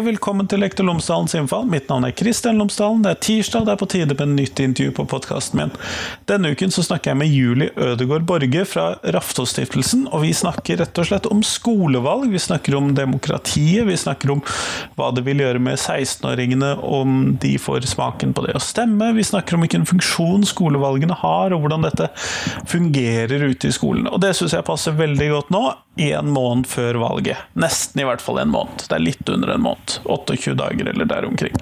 [0.00, 1.66] og velkommen til Lektor Lomsdalens innfall.
[1.68, 3.02] Mitt navn er Kristian Lomsdalen.
[3.04, 5.72] Det er tirsdag, det er på tide med en nytt intervju på podkasten min.
[6.30, 11.00] Denne uken så snakker jeg med Julie Ødegård Borge fra Raftostiftelsen, og vi snakker rett
[11.02, 12.30] og slett om skolevalg.
[12.32, 14.40] Vi snakker om demokratiet, vi snakker om
[14.96, 19.10] hva det vil gjøre med 16-åringene om de får smaken på det å stemme.
[19.18, 22.08] Vi snakker om hvilken funksjon skolevalgene har, og hvordan dette
[22.70, 24.08] fungerer ute i skolen.
[24.08, 25.66] Og det syns jeg passer veldig godt nå,
[26.00, 27.36] en måned før valget.
[27.58, 28.86] Nesten i hvert fall en måned.
[28.86, 29.89] Det er litt under en måned.
[30.04, 31.56] 28 dager eller der omkring.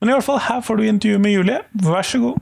[0.00, 1.60] Men i hvert fall, her får du intervju med Julie.
[1.84, 2.40] Vær så god.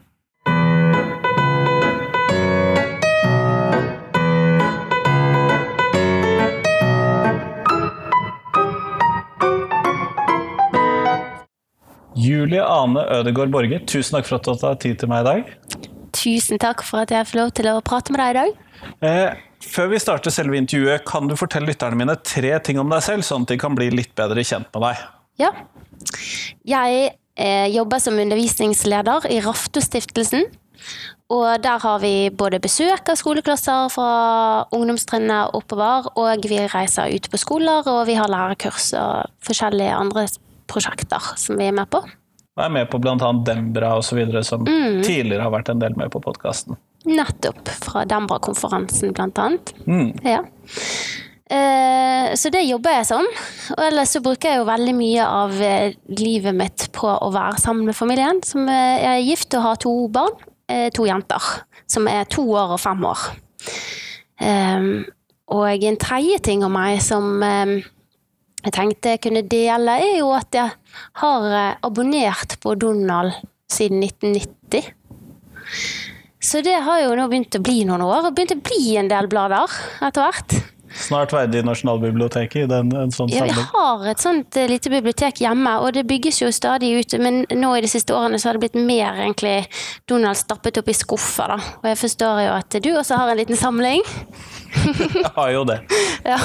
[12.20, 15.28] Julie Ane Ødegård Borge, tusen takk for at du har tatt tid til meg i
[15.28, 15.52] dag.
[16.20, 18.58] Tusen takk for at jeg får lov til å prate med deg i dag.
[19.08, 23.04] Eh, før vi starter selve intervjuet, kan du fortelle lytterne mine tre ting om deg
[23.06, 25.06] selv, sånn at de kan bli litt bedre kjent med deg?
[25.40, 25.52] Ja.
[26.68, 30.48] Jeg eh, jobber som undervisningsleder i Raftostiftelsen.
[31.30, 34.12] Og der har vi både besøk av skoleklasser fra
[34.74, 40.26] ungdomstrinnet oppover, og vi reiser ut på skoler, og vi har lærekurs og forskjellige andre
[40.70, 42.02] prosjekter som vi er med på.
[42.58, 43.30] Jeg er med på bl.a.
[43.46, 45.02] Dembra osv., som mm.
[45.06, 46.76] tidligere har vært en del med på podkasten.
[47.08, 47.68] Nettopp.
[47.84, 49.72] Fra Dembra-konferansen, annet.
[49.86, 50.10] Mm.
[50.26, 50.42] Ja.
[51.50, 53.26] Eh, så det jobber jeg som.
[53.74, 57.62] Og ellers så bruker jeg jo veldig mye av eh, livet mitt på å være
[57.62, 58.42] sammen med familien.
[58.46, 60.36] Som eh, er gift og har to barn.
[60.70, 61.46] To jenter.
[61.90, 63.22] Som er to år og fem år.
[65.50, 67.42] Og en tredje ting om meg som
[68.64, 70.74] jeg tenkte jeg kunne dele, er jo at jeg
[71.22, 73.32] har abonnert på Donald
[73.70, 74.90] siden 1990.
[76.40, 78.26] Så det har jo nå begynt å bli noen år.
[78.26, 80.60] og Begynt å bli en del blader etter hvert.
[80.90, 83.52] Snart verdig Nasjonalbiblioteket i den, en sånn samling?
[83.52, 87.14] Ja, vi har et sånt uh, lite bibliotek hjemme, og det bygges jo stadig ut.
[87.22, 89.54] Men nå i de siste årene så har det blitt mer egentlig
[90.10, 91.74] Donald stappet opp i skuffer, da.
[91.84, 94.02] Og jeg forstår jo at du også har en liten samling.
[95.14, 95.82] jeg har jo det.
[96.26, 96.40] ja.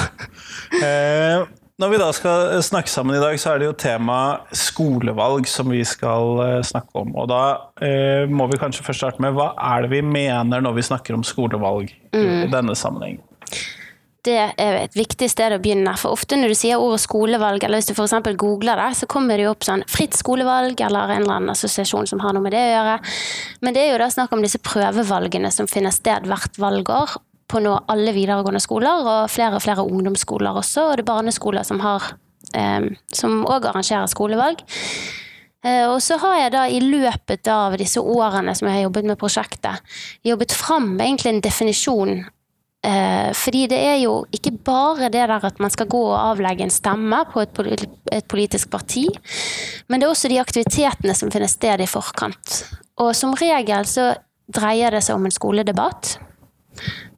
[0.78, 1.46] Eh,
[1.80, 4.18] når vi da skal eh, snakke sammen i dag, så er det jo tema
[4.56, 7.12] skolevalg som vi skal eh, snakke om.
[7.20, 7.42] Og da
[7.84, 11.16] eh, må vi kanskje først starte med hva er det vi mener når vi snakker
[11.16, 12.46] om skolevalg mm.
[12.46, 13.20] i denne sammenheng?
[14.26, 15.92] Det er et viktig sted å begynne.
[16.00, 18.16] For ofte når du sier ordet skolevalg, eller hvis du f.eks.
[18.40, 22.08] googler det, så kommer det jo opp sånn fritt skolevalg eller en eller annen assosiasjon
[22.10, 22.96] som har noe med det å gjøre.
[23.62, 27.60] Men det er jo da snakk om disse prøvevalgene som finner sted hvert valgår på
[27.62, 31.82] nå alle videregående skoler, og flere og flere ungdomsskoler også, og det er barneskoler som
[31.84, 32.14] har
[32.54, 34.62] eh, som òg arrangerer skolevalg.
[35.66, 39.10] Eh, og så har jeg da i løpet av disse årene som jeg har jobbet
[39.10, 42.16] med prosjektet, jobbet fram egentlig en definisjon.
[42.86, 46.66] Eh, fordi det er jo ikke bare det der at man skal gå og avlegge
[46.66, 49.08] en stemme på et, politisk parti,
[49.88, 52.60] men det er også de aktivitetene som finner sted i forkant.
[53.02, 54.12] Og som regel så
[54.46, 56.14] dreier det seg om en skoledebatt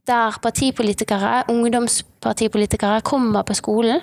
[0.08, 4.02] der partipolitikere, ungdomspartipolitikere, kommer på skolen.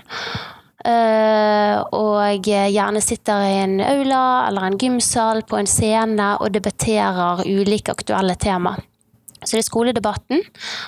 [0.85, 7.41] Uh, og gjerne sitter i en aula eller en gymsal på en scene og debatterer
[7.41, 8.75] ulike aktuelle tema.
[9.41, 10.43] Så det er skoledebatten.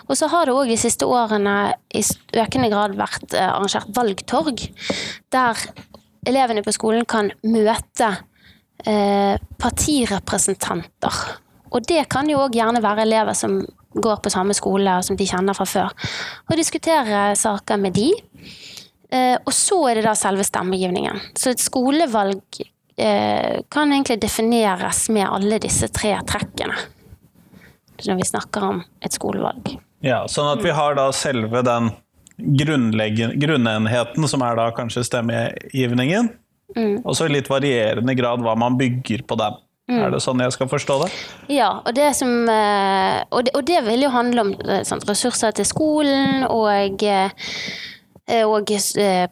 [0.06, 1.56] Og så har det òg de siste årene
[1.98, 2.04] i
[2.38, 4.62] økende grad vært uh, arrangert valgtorg,
[5.34, 5.66] der
[6.30, 8.12] elevene på skolen kan møte
[8.86, 11.22] uh, partirepresentanter.
[11.74, 13.64] Og det kan jo òg gjerne være elever som
[13.94, 16.10] går på samme skole som de kjenner fra før.
[16.50, 18.12] Og diskutere saker med de.
[19.12, 21.22] Eh, og så er det da selve stemmegivningen.
[21.38, 26.76] Så et skolevalg eh, kan egentlig defineres med alle disse tre trekkene.
[28.06, 29.78] Når vi snakker om et skolevalg.
[30.06, 31.90] Ja, Sånn at vi har da selve den
[32.38, 36.30] grunnenheten, som er da kanskje stemmegivningen.
[36.76, 37.00] Mm.
[37.02, 39.58] Og så i litt varierende grad hva man bygger på den.
[39.88, 40.02] Mm.
[40.04, 41.08] Er det sånn jeg skal forstå det?
[41.56, 44.52] Ja, og det, som, eh, og det, og det vil jo handle om
[44.84, 48.68] sånn, ressurser til skolen og, eh, og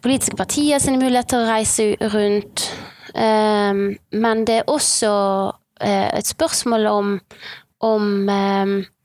[0.00, 2.70] politiske partier sine muligheter til å reise rundt.
[3.16, 5.12] Men det er også
[5.84, 7.12] et spørsmål om,
[7.84, 8.95] om hva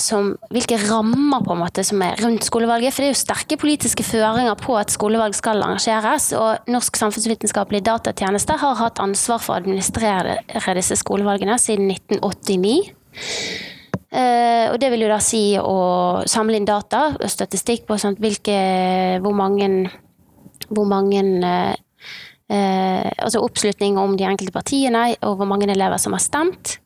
[0.00, 2.94] som, hvilke rammer på en måte som er rundt skolevalget.
[2.94, 6.32] For det er jo sterke politiske føringer på at skolevalg skal arrangeres.
[6.38, 10.40] Og Norsk samfunnsvitenskapelig datatjeneste har hatt ansvar for å administrere
[10.78, 12.94] disse skolevalgene siden 1989.
[14.14, 15.78] Uh, og det vil jo da si å
[16.30, 18.54] samle inn data og statistikk på sånt, hvilke,
[19.24, 19.66] hvor mange,
[20.70, 26.14] hvor mange uh, uh, Altså oppslutning om de enkelte partiene, og hvor mange elever som
[26.14, 26.76] har stemt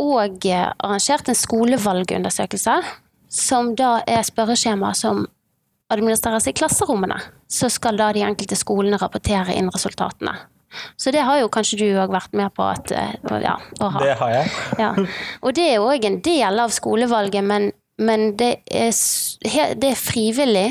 [0.00, 2.78] òg eh, arrangert en skolevalgundersøkelse,
[3.34, 5.24] som da er spørreskjema som
[5.92, 7.18] administreres i klasserommene,
[7.50, 10.34] så skal da de enkelte skolene rapportere inn resultatene.
[10.96, 13.14] Så det har jo kanskje du òg vært med på at eh,
[13.44, 14.02] ja, å ha.
[14.02, 14.52] Det har jeg.
[14.82, 14.90] Ja.
[15.42, 17.70] Og det er òg en del av skolevalget, men,
[18.02, 18.90] men det, er,
[19.78, 20.70] det er frivillig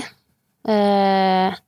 [0.68, 1.62] eh,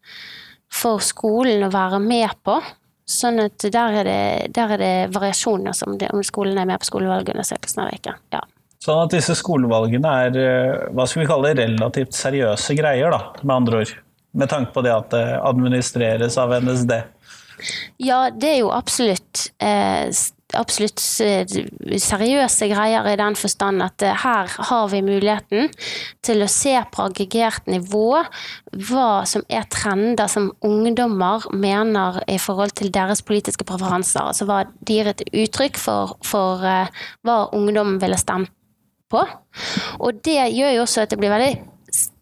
[0.76, 2.60] for skolen å være med på.
[3.06, 4.22] Sånn at der er det,
[4.58, 8.16] der er det variasjoner som det, om skolen er med på skolevalgundersøkelsen eller ikke.
[8.34, 8.42] Ja.
[8.82, 13.22] Sånn at disse skolevalgene er eh, hva skal vi kalle det, relativt seriøse greier, da,
[13.44, 13.94] med andre ord.
[14.36, 16.98] Med tanke på det at det administreres av NSD.
[18.04, 20.10] Ja, det er jo absolutt, eh,
[20.54, 21.42] absolutt eh,
[22.02, 25.72] seriøse greier i den forstand at eh, her har vi muligheten
[26.26, 28.22] til å se på aggregert nivå
[28.90, 34.22] hva som er trender som ungdommer mener i forhold til deres politiske preferanser.
[34.22, 36.94] Altså hva de gir et uttrykk for, for eh,
[37.26, 38.54] hva ungdommen ville stemt
[39.12, 39.22] på.
[40.02, 41.54] Og det gjør jo også at det blir veldig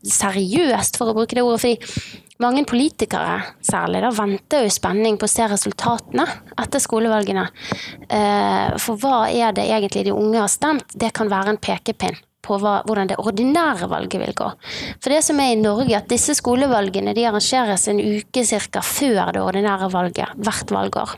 [0.04, 1.62] seriøst, for å bruke det ordet.
[1.62, 6.26] fordi mange politikere særlig da, venter jo i spenning på å se resultatene
[6.60, 7.46] etter skolevalgene.
[8.10, 10.96] Eh, For hva er det egentlig de unge har stemt?
[10.96, 14.50] Det kan være en pekepinn på hva, hvordan det ordinære valget vil gå.
[15.00, 19.32] For det som er i Norge, at disse skolevalgene de arrangeres en uke cirka før
[19.36, 21.16] det ordinære valget, hvert valgår.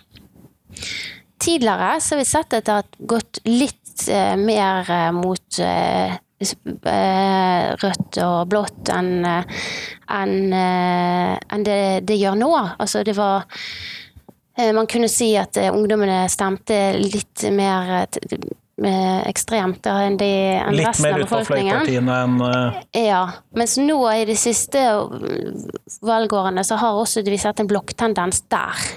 [1.42, 5.64] Tidligere så har vi sett at det har gått litt eh, mer eh, mot
[7.82, 9.54] rødt og blått enn en,
[10.10, 11.78] enn, eh, det,
[12.08, 12.52] det gjør nå.
[12.78, 13.46] Altså det var
[14.58, 18.20] eh, Man kunne si at eh, ungdommene stemte litt mer eh,
[18.84, 23.08] eh, ekstremt enn, de, enn Litt resten mer av ut mer utenfor fløypartiene enn eh,
[23.08, 23.24] Ja,
[23.56, 24.84] mens nå i de siste
[26.06, 28.88] valgårene så har også vi sett en blokktendens der.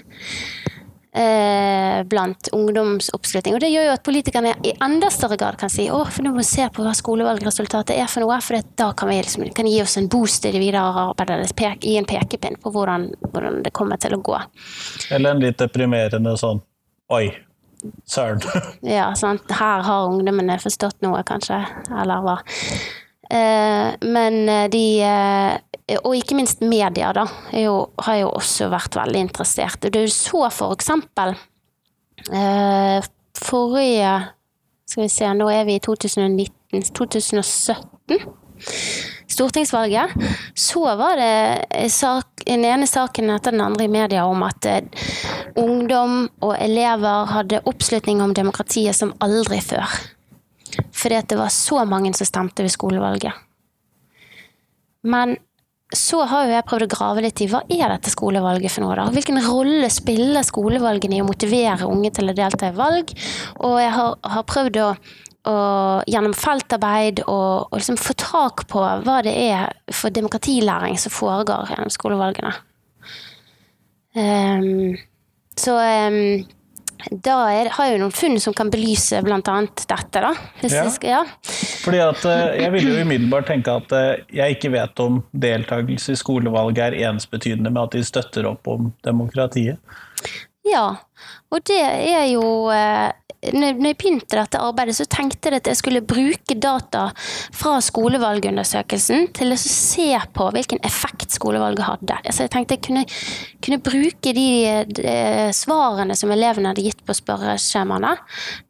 [1.12, 3.54] Eh, blant ungdomsoppslutning.
[3.54, 6.34] Og det gjør jo at politikerne i enda større grad kan si å, for nå
[6.34, 9.46] må vi se på hva skolevalgresultatet er for noe, for det, da kan vi liksom,
[9.56, 12.72] kan gi oss en boost i det videre arbeidet, eller pek, gi en pekepinn på
[12.74, 14.36] hvordan, hvordan det kommer til å gå.
[15.16, 16.60] Eller en litt deprimerende sånn
[17.16, 17.24] Oi,
[18.04, 18.44] søren.
[18.98, 19.48] Ja, sant?
[19.48, 22.36] Her har ungdommene forstått noe, kanskje, eller hva.
[23.30, 28.96] Eh, men eh, de eh, Og ikke minst media, da, jo, har jo også vært
[28.96, 29.88] veldig interessert.
[29.92, 31.36] Du så for eksempel
[33.38, 34.12] forrige
[34.88, 38.18] Skal vi se, nå er vi i 2019 2017
[39.28, 40.10] stortingsvalget,
[40.58, 44.66] så var det sak, den ene saken etter den andre i media om at
[45.60, 49.86] ungdom og elever hadde oppslutning om demokratiet som aldri før.
[50.98, 53.44] Fordi det var så mange som stemte ved skolevalget.
[55.06, 55.36] Men
[55.94, 58.96] så har jo jeg prøvd å grave litt i hva er dette skolevalget for noe.
[58.98, 59.06] da?
[59.14, 63.14] Hvilken rolle spiller skolevalgene i å motivere unge til å delta i valg?
[63.64, 64.88] Og jeg har, har prøvd å,
[65.48, 65.56] å
[66.10, 71.72] gjennom feltarbeid og, og liksom få tak på hva det er for demokratilæring som foregår
[71.72, 72.52] gjennom skolevalgene.
[74.18, 74.98] Um,
[75.56, 76.44] så ehm,
[77.10, 80.32] da er, har jeg jo noen funn som kan belyse annet dette, da.
[80.62, 80.84] Ja.
[80.90, 81.22] skal, ja.
[81.84, 86.14] Fordi at eh, Jeg vil jo umiddelbart tenke at eh, jeg ikke vet om deltakelse
[86.14, 89.78] i skolevalget er ensbetydende med at de støtter opp om demokratiet.
[90.68, 90.98] Ja,
[91.48, 93.08] og det er jo eh,
[93.54, 97.04] Når jeg begynte dette arbeidet, så tenkte jeg at jeg skulle bruke data
[97.54, 102.16] fra skolevalgundersøkelsen til å se på hvilken effekt skolevalget hadde.
[102.34, 103.04] Så jeg tenkte jeg kunne,
[103.62, 104.48] kunne bruke de,
[104.90, 105.14] de
[105.54, 108.16] svarene som elevene hadde gitt på spørreskjemaene,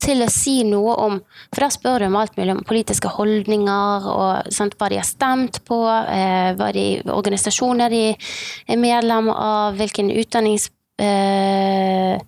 [0.05, 1.19] til å si noe om
[1.49, 5.09] For der spør du om alt mulig om politiske holdninger, og sant, hva de har
[5.09, 10.69] stemt på, eh, hva de organisasjoner de er medlem av, hvilken utdannings
[10.99, 12.19] eh,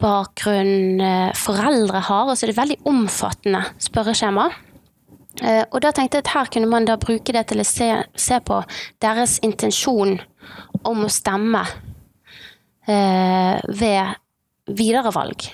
[0.00, 2.30] bakgrunn eh, foreldre har.
[2.30, 4.48] Og så er det veldig omfattende spørreskjema.
[5.40, 7.90] Eh, og da tenkte jeg at her kunne man da bruke det til å se,
[8.18, 8.60] se på
[9.02, 10.18] deres intensjon
[10.88, 11.62] om å stemme
[12.88, 14.16] eh, ved
[14.70, 15.46] videre valg.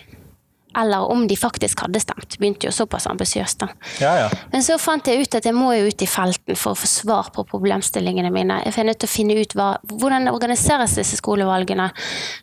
[0.76, 2.36] Eller om de faktisk hadde stemt.
[2.38, 3.68] Begynte jo såpass ambisiøst, da.
[4.02, 4.28] Ja, ja.
[4.52, 6.88] Men så fant jeg ut at jeg må jo ut i felten for å få
[6.90, 8.58] svar på problemstillingene mine.
[8.66, 11.88] Jeg er nødt til å finne ut hva, hvordan organiseres disse skolevalgene.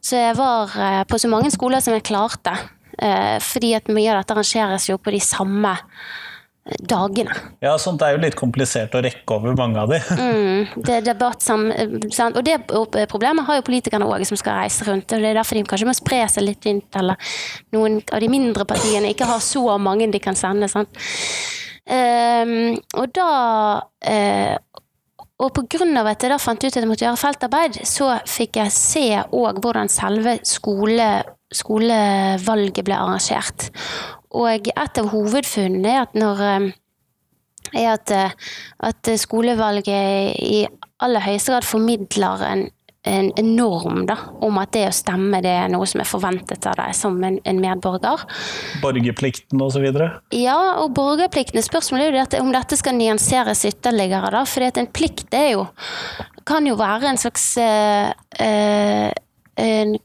[0.01, 2.55] Så jeg var eh, på så mange skoler som jeg klarte.
[2.97, 5.77] eh, Fordi at mye av dette arrangeres jo på de samme
[6.63, 7.33] dagene.
[7.59, 9.99] ja, sånt er jo litt komplisert å rekke over mange av de.
[10.15, 11.65] Mm, det er debatt som?
[11.67, 12.61] Og det
[13.11, 15.11] problemet har jo politikerne òg, som skal reise rundt.
[15.11, 17.35] og Det er derfor de kanskje må spre seg litt rundt, eller
[17.75, 20.71] noen av de mindre partiene ikke har så mange de kan sende.
[20.71, 21.03] Sant?
[21.83, 23.31] Um, og da
[23.83, 24.55] uh,
[25.43, 28.71] Og av at jeg da fant ut at jeg måtte gjøre feltarbeid, så fikk jeg
[28.71, 31.09] se òg hvordan selve skole,
[31.51, 33.67] skolevalget ble arrangert.
[34.33, 36.69] Og et av hovedfunnene er at når eh,
[37.73, 38.37] er at, eh,
[38.83, 40.63] at skolevalget i
[41.03, 45.71] aller høyeste grad formidler en, en, norm da, om at det å stemme det er
[45.71, 48.23] noe som er forventet av deg som en, en medborger.
[48.83, 49.87] Borgerplikten osv.?
[50.35, 51.63] Ja, og borgerplikten.
[51.65, 54.31] Spørsmålet er jo dette, om dette skal nyanseres ytterligere.
[54.31, 55.67] da, at en plikt er jo,
[56.47, 59.11] kan jo være en slags eh, eh,
[59.59, 59.97] en,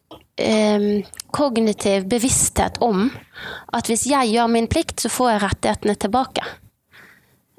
[0.42, 0.90] eh,
[1.34, 3.08] kognitiv bevissthet om
[3.72, 6.46] at hvis jeg gjør min plikt, så får jeg rettighetene tilbake.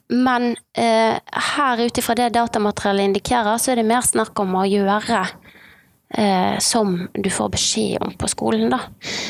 [0.10, 1.20] Men eh,
[1.54, 5.20] her ut ifra det datamateriellet indikerer, så er det mer snakk om å gjøre
[6.18, 8.72] eh, som du får beskjed om på skolen.
[8.74, 8.80] Da.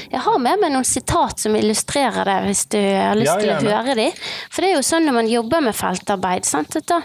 [0.08, 3.68] Jeg har med meg noen sitat som illustrerer det, hvis du har lyst Ja, til
[3.68, 4.08] å høre de.
[4.48, 6.48] For det er jo sånn når man jobber med feltarbeid.
[6.48, 6.79] Sant?
[6.88, 7.01] Da,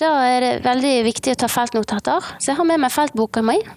[0.00, 2.32] da er det veldig viktig å ta feltnotater.
[2.40, 3.60] Så jeg har med meg feltboka mi.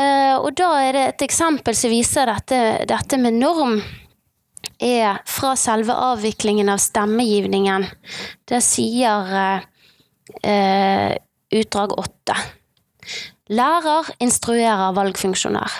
[0.00, 3.80] Eh, og da er det et eksempel som viser dette, dette med norm
[4.80, 7.84] er fra selve avviklingen av stemmegivningen.
[8.48, 9.34] Det sier
[10.40, 11.12] eh,
[11.60, 12.38] utdrag åtte.
[13.50, 15.74] Lærer instruerer valgfunksjonær.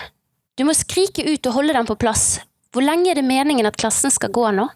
[0.59, 2.41] Du må skrike ut og holde dem på plass.
[2.71, 4.67] Hvor lenge er det meningen at klassen skal gå nå?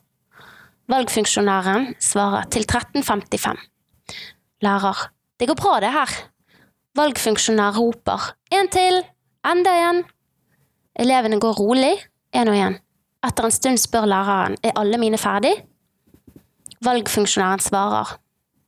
[0.91, 3.59] Valgfunksjonæren svarer til 13.55.
[4.65, 5.09] Lærer.
[5.39, 6.15] Det går bra, det her.
[6.95, 8.31] Valgfunksjonær roper.
[8.55, 9.03] En til!
[9.45, 10.03] Enda igjen.
[10.97, 11.93] Elevene går rolig,
[12.33, 12.77] én og én.
[13.25, 15.53] Etter en stund spør læreren er alle mine ferdig.
[16.85, 18.17] Valgfunksjonæren svarer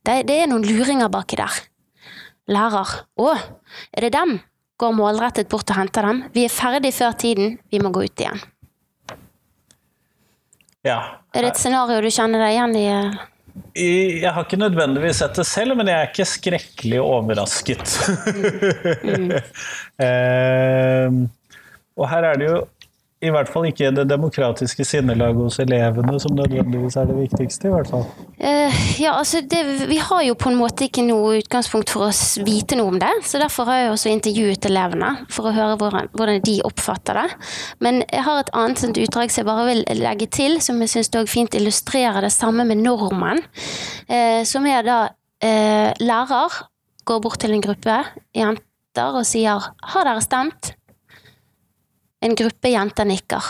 [0.08, 1.56] det, det er noen luringer baki der.
[2.48, 3.32] Lærer å,
[3.92, 4.38] er det dem?
[4.78, 6.22] Går målrettet bort og henter dem.
[6.32, 8.40] Vi er ferdig før tiden, vi må gå ut igjen.
[10.86, 11.18] Ja.
[11.34, 12.86] Er det et scenario du kjenner deg igjen i?
[13.78, 17.86] Jeg har ikke nødvendigvis sett det selv, men jeg er ikke skrekkelig overrasket.
[19.98, 21.14] Eh,
[21.98, 22.58] og her er det jo
[23.18, 27.72] i hvert fall ikke det demokratiske sinnelaget hos elevene som nødvendigvis er det viktigste, i
[27.72, 28.04] hvert fall.
[28.38, 32.12] Uh, ja, altså det, Vi har jo på en måte ikke noe utgangspunkt for å
[32.46, 36.12] vite noe om det, så derfor har jeg også intervjuet elevene for å høre hvordan,
[36.14, 37.26] hvordan de oppfatter det.
[37.82, 40.94] Men jeg har et annet sånt utdrag som jeg bare vil legge til, som jeg
[40.94, 43.42] syns fint illustrerer det samme med normen.
[44.06, 46.62] uh, som er da uh, lærer
[47.08, 48.02] går bort til en gruppe
[48.36, 50.77] jenter og sier 'Har dere stemt?'
[52.20, 53.44] En gruppe jenter nikker.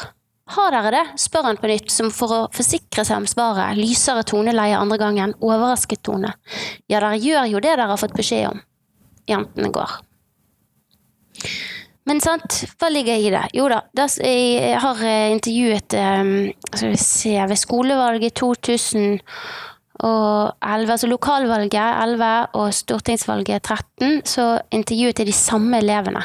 [0.48, 1.20] Har dere det?
[1.20, 3.76] spør han på nytt, som for å forsikre seg om svaret.
[3.76, 6.32] Lysere toneleie andre gangen, overrasket tone.
[6.88, 8.62] Ja, dere gjør jo det dere har fått beskjed om.
[9.28, 9.98] Jentene går.
[12.08, 13.44] Men sant, hva ligger i det?
[13.52, 16.30] Jo da, jeg har eh, intervjuet eh,
[16.72, 18.38] skal vi se, ved skolevalget
[19.98, 26.22] 2011, altså lokalvalget 11 og stortingsvalget 13, så intervjuet jeg de samme elevene.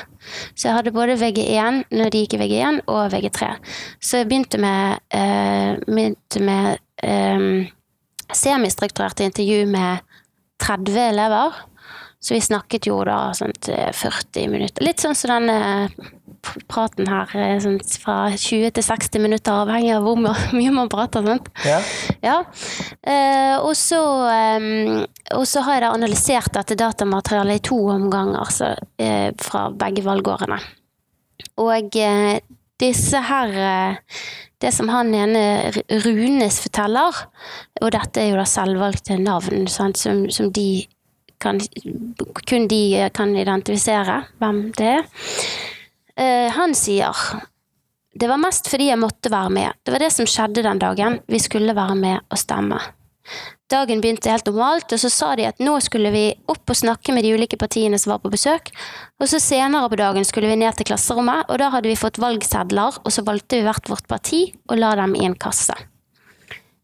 [0.55, 3.49] Så jeg hadde både VG1 når de gikk i VG1 og VG3.
[3.99, 7.69] Så jeg begynte med, eh, begynte med eh,
[8.33, 9.97] semistrukturerte intervju med
[10.59, 11.53] 30 elever.
[12.23, 14.85] Så vi snakket jo da sånn eh, 40 minutter.
[14.85, 15.89] Litt sånn som denne
[16.67, 20.19] praten her, eh, sånn fra 20 til 60 minutter, avhengig av hvor
[20.57, 21.25] mye man prater.
[21.25, 21.49] Sant?
[21.65, 21.79] Ja.
[22.23, 22.37] Ja.
[23.01, 25.03] Eh, og, så, eh,
[25.37, 28.73] og så har jeg da analysert dette datamaterialet i to omganger så,
[29.41, 30.59] fra begge valgårdene.
[31.59, 31.95] Og
[32.81, 33.97] disse her
[34.63, 35.73] Det som han ene
[36.05, 37.17] Runes forteller,
[37.81, 40.85] og dette er jo da selvvalgte navn sant, som, som de
[41.43, 41.59] kan,
[42.47, 45.03] kun de kan identifisere hvem det er.
[46.19, 47.17] Eh, han sier
[48.13, 49.79] det var mest fordi jeg måtte være med.
[49.81, 51.17] Det var det som skjedde den dagen.
[51.25, 52.77] Vi skulle være med og stemme.
[53.71, 57.15] Dagen begynte helt normalt, og så sa de at nå skulle vi opp og snakke
[57.15, 58.69] med de ulike partiene som var på besøk.
[59.17, 62.19] Og så senere på dagen skulle vi ned til klasserommet, og da hadde vi fått
[62.21, 65.73] valgsedler, og så valgte vi hvert vårt parti og la dem i en kasse.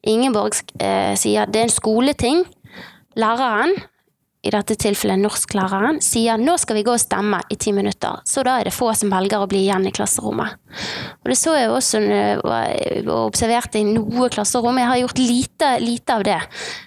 [0.10, 2.46] Ingeborg eh, sier det er en skoleting.
[3.20, 3.76] Læreren,
[4.40, 8.22] i dette tilfellet norsklæreren, sier nå skal vi gå og stemme i ti minutter.
[8.28, 10.56] Så da er det få som velger å bli igjen i klasserommet.
[11.20, 12.00] Og det så jeg også
[12.46, 14.80] og observerte i noe klasserom.
[14.80, 16.40] Jeg har gjort lite, lite av det.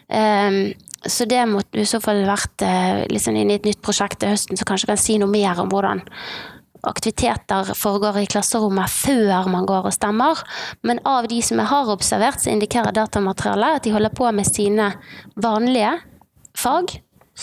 [0.08, 0.62] Um,
[1.04, 2.62] så det måtte i så fall vært
[3.10, 5.68] liksom inn i et nytt prosjekt til høsten som kanskje kan si noe mer om
[5.68, 6.04] hvordan
[6.86, 10.40] aktiviteter foregår i klasserommet før man går og stemmer.
[10.86, 14.48] Men av de som jeg har observert, så indikerer datamaterialet at de holder på med
[14.48, 14.92] sine
[15.34, 15.94] vanlige
[16.58, 16.96] fag.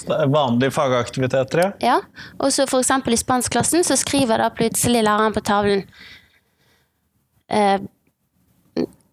[0.08, 1.72] Vanlige fagaktiviteter, ja.
[1.84, 1.98] Ja,
[2.39, 5.86] og så eksempel i spanskklassen så skriver da plutselig læreren på tavlen
[7.50, 7.79] eh,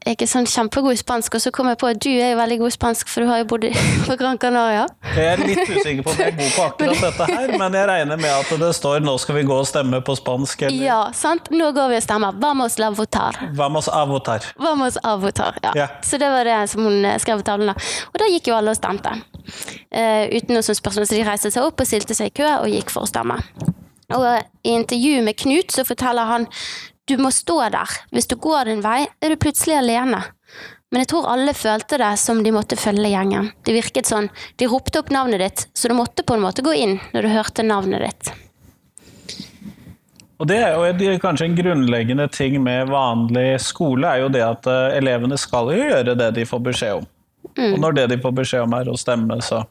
[0.06, 2.38] er ikke sånn kjempegod i spansk, og så kom jeg på at du er jo
[2.38, 3.66] veldig god i spansk, for du har jo bodd
[4.08, 4.86] på Gran Canaria.
[5.16, 7.90] Jeg er litt usikker på om jeg er god på akkurat dette her, men jeg
[7.90, 11.00] regner med at det står 'nå skal vi gå og stemme på spansk', eller Ja,
[11.12, 11.50] sant?
[11.50, 12.36] Nå går vi og stemmer.
[12.42, 13.40] Vamos la votar.
[13.54, 14.46] Vamos a votar.
[14.58, 15.58] Vamos a votar.
[15.62, 15.72] Ja.
[15.74, 15.88] Ja.
[16.02, 17.74] Så det var det som hun eh, skrev på tavlen.
[18.12, 19.12] Og da gikk jo alle og stemte.
[19.94, 22.46] Uh, uten noe sånt spørsmål, så de reiste seg opp og stilte seg i kø
[22.60, 23.38] og gikk for å stemme.
[24.14, 24.26] Og
[24.62, 26.46] i intervju med Knut så forteller han
[27.06, 27.98] du må stå der.
[28.10, 30.24] Hvis du går din vei, er du plutselig alene.
[30.90, 33.50] Men jeg tror alle følte det som de måtte følge gjengen.
[33.66, 34.28] Det virket sånn.
[34.58, 37.32] De ropte opp navnet ditt, så du måtte på en måte gå inn når du
[37.34, 38.32] hørte navnet ditt.
[40.36, 44.98] Og det er kanskje en grunnleggende ting med vanlig skole, er jo det at eh,
[44.98, 47.06] elevene skal jo gjøre det de får beskjed om.
[47.56, 49.62] Og når det de får beskjed om er å stemme, så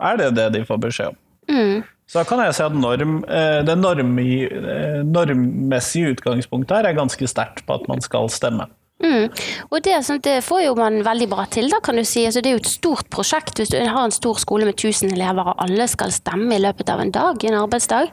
[0.00, 1.18] er det det de får beskjed om.
[1.48, 1.82] Mm.
[2.08, 6.96] Så da kan jeg si at norm, eh, det norm, eh, normmessige utgangspunktet her er
[6.96, 8.64] ganske sterkt på at man skal stemme.
[8.98, 9.28] Mm.
[9.70, 12.24] Og det, sånn, det får jo man veldig bra til, da, kan du si.
[12.26, 13.60] Altså, det er jo et stort prosjekt.
[13.60, 16.90] Hvis du har en stor skole med 1000 elever, og alle skal stemme i løpet
[16.90, 18.10] av en dag, en arbeidsdag.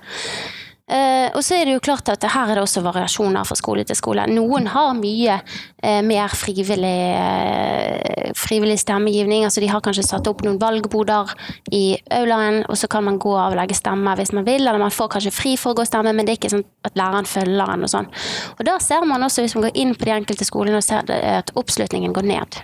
[0.86, 3.82] Eh, og så er det jo klart at her er det også variasjoner fra skole
[3.90, 4.28] til skole.
[4.30, 9.48] Noen har mye eh, mer frivillig, eh, frivillig stemmegivning.
[9.48, 11.34] altså De har kanskje satt opp noen valgboder
[11.74, 14.62] i aulaen, og så kan man gå av og legge stemme hvis man vil.
[14.62, 16.68] Eller man får kanskje fri for å gå og stemme, men det er ikke sånn
[16.86, 18.12] at læreren følger en og sånn.
[18.60, 21.10] Og da ser man også, hvis man går inn på de enkelte skolene, og ser
[21.10, 22.62] at oppslutningen går ned.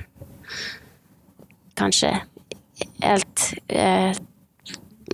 [1.80, 2.20] Kanskje
[3.02, 4.14] helt eh,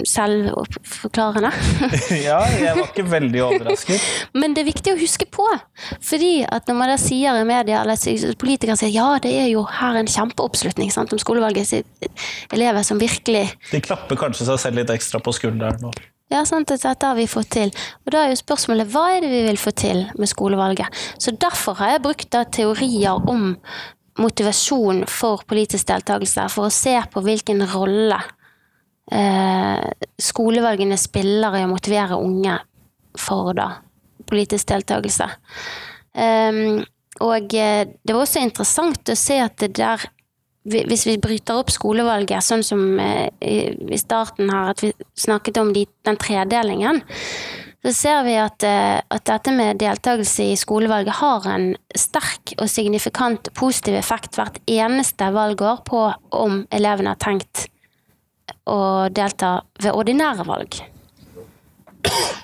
[0.08, 1.52] selvforklarende.
[2.28, 4.10] ja, jeg var ikke veldig overrasket.
[4.40, 5.48] Men det er viktig å huske på.
[6.04, 9.64] Fordi at når man da sier i media, eller politikere sier ja, det er jo
[9.80, 12.12] her en kjempeoppslutning sant, om skolevalget sitt
[12.54, 15.82] elever som virkelig De klapper kanskje seg selv litt ekstra på skulderen.
[15.82, 15.94] nå.
[16.28, 17.70] Ja, sant, dette har vi fått til.
[18.04, 21.06] Og da er jo spørsmålet hva er det vi vil få til med skolevalget?
[21.24, 23.54] Så derfor har jeg brukt da teorier om
[24.20, 28.20] motivasjon for politisk deltakelse, for å se på hvilken rolle
[29.08, 32.58] skolevalgene spiller i å motivere unge
[33.18, 33.70] for da
[34.28, 35.30] politisk deltakelse.
[36.18, 36.84] Ehm,
[37.24, 40.10] og eh, det var også interessant å se at det der
[40.68, 45.72] hvis vi bryter opp skolevalget, sånn som eh, i starten her, at vi snakket om
[45.72, 47.00] de, den tredelingen,
[47.86, 52.68] så ser vi at, eh, at dette med deltakelse i skolevalget har en sterk og
[52.68, 56.04] signifikant positiv effekt hvert eneste valgår på
[56.36, 57.70] om elevene har tenkt
[58.68, 60.80] å delta ved ordinære valg.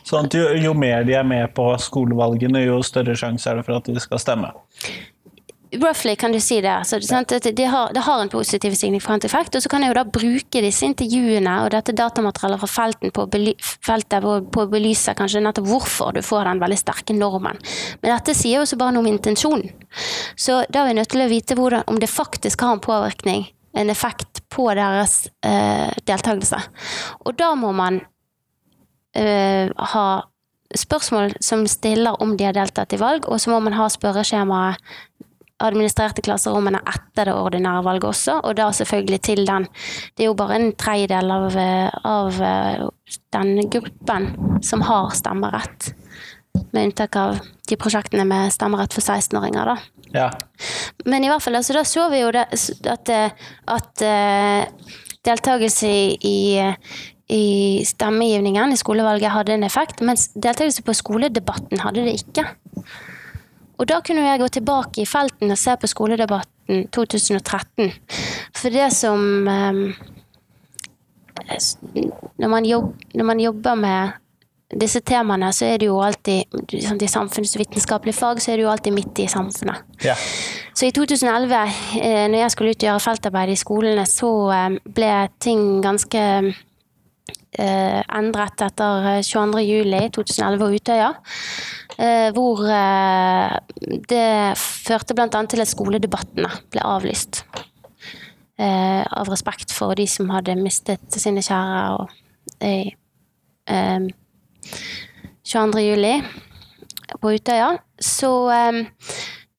[0.04, 3.68] Sånn at jo, jo mer de er med på skolevalgene, jo større sjanse er det
[3.68, 4.52] for at de skal stemme.
[5.74, 6.84] Roughly kan du si det.
[6.86, 9.56] Så, det, har, det har en positiv signifikant effekt.
[9.56, 13.26] Og så kan jeg jo da bruke disse intervjuene og dette datamaterialet fra felten på,
[13.82, 17.58] feltet på, på å belyse kanskje nettopp hvorfor du får den veldig sterke normen.
[18.04, 19.74] Men dette sier jo også bare noe om intensjonen.
[20.38, 23.48] Så da er vi nødt til å vite hvordan, om det faktisk har en påvirkning,
[23.74, 26.60] en effekt på deres eh, deltakelse.
[27.26, 28.00] Og da må man
[29.18, 30.08] eh, ha
[30.74, 34.82] spørsmål som stiller om de har deltatt i valg, og så må man ha spørreskjemaet
[35.64, 39.68] administrerte klasserommene etter det ordinære valget også, og da selvfølgelig til den
[40.18, 42.88] Det er jo bare en tredjedel av, eh, av eh,
[43.32, 45.94] den gruppen som har stemmerett.
[46.74, 47.40] Med unntak av
[47.70, 49.78] de prosjektene med stemmerett for 16-åringer, da.
[50.14, 50.28] Ja.
[51.10, 52.46] Men i hvert fall, altså, da så vi jo det,
[52.90, 53.12] at,
[53.74, 54.94] at uh,
[55.26, 56.38] deltakelse i, i,
[57.34, 57.44] i
[57.88, 62.46] stemmegivningen i skolevalget hadde en effekt, mens deltakelse på skoledebatten hadde det ikke.
[63.82, 67.90] Og da kunne jeg gå tilbake i felten og se på skoledebatten 2013.
[68.56, 69.86] For det som um,
[72.38, 74.20] når, man jobb, når man jobber med
[74.80, 78.74] disse temaene, så er det jo alltid sånn, I samfunnsvitenskapelige fag så er det jo
[78.74, 79.84] alltid midt i samfunnet.
[80.06, 80.18] ja.
[80.74, 81.56] Så i 2011,
[82.02, 85.12] eh, når jeg skulle ut og gjøre feltarbeid i skolene, så eh, ble
[85.44, 86.24] ting ganske
[87.60, 89.62] eh, endret etter eh, 22.
[89.68, 91.12] juli 2011 og Utøya.
[91.94, 93.54] Eh, hvor eh,
[94.10, 95.30] det førte bl.a.
[95.30, 97.44] til at skoledebattene ble avlyst.
[98.58, 102.12] Eh, av respekt for de som hadde mistet sine kjære og,
[102.66, 102.76] i
[103.70, 104.10] eh,
[105.44, 105.86] 22.
[105.86, 106.18] juli
[107.22, 107.78] på Utøya.
[108.00, 108.84] Så eh,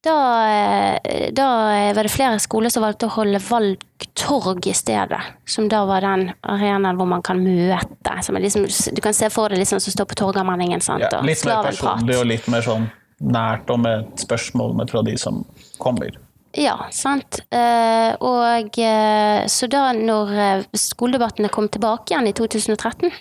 [0.04, 1.48] da, eh, da
[1.96, 5.20] var det flere skoler som valgte å holde valgtorg i stedet.
[5.48, 8.18] Som da var den arenaen hvor man kan møte.
[8.22, 10.84] Som liksom, du kan se for deg liksom som står på Torgallmenningen.
[11.00, 11.14] ja.
[11.24, 12.90] Litt mer personlig og litt mer sånn
[13.24, 15.44] nært og med et spørsmål med fra de som
[15.80, 16.18] kommer.
[16.54, 17.40] Ja, sant.
[17.50, 23.14] Eh, og eh, så da når skoledebattene kom tilbake igjen i 2013,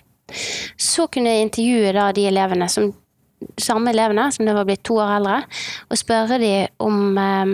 [0.80, 2.92] så kunne jeg intervjue da de elevene som
[3.60, 5.42] samme elevene, som det var blitt to år eldre,
[5.92, 7.52] og spørre de om eh,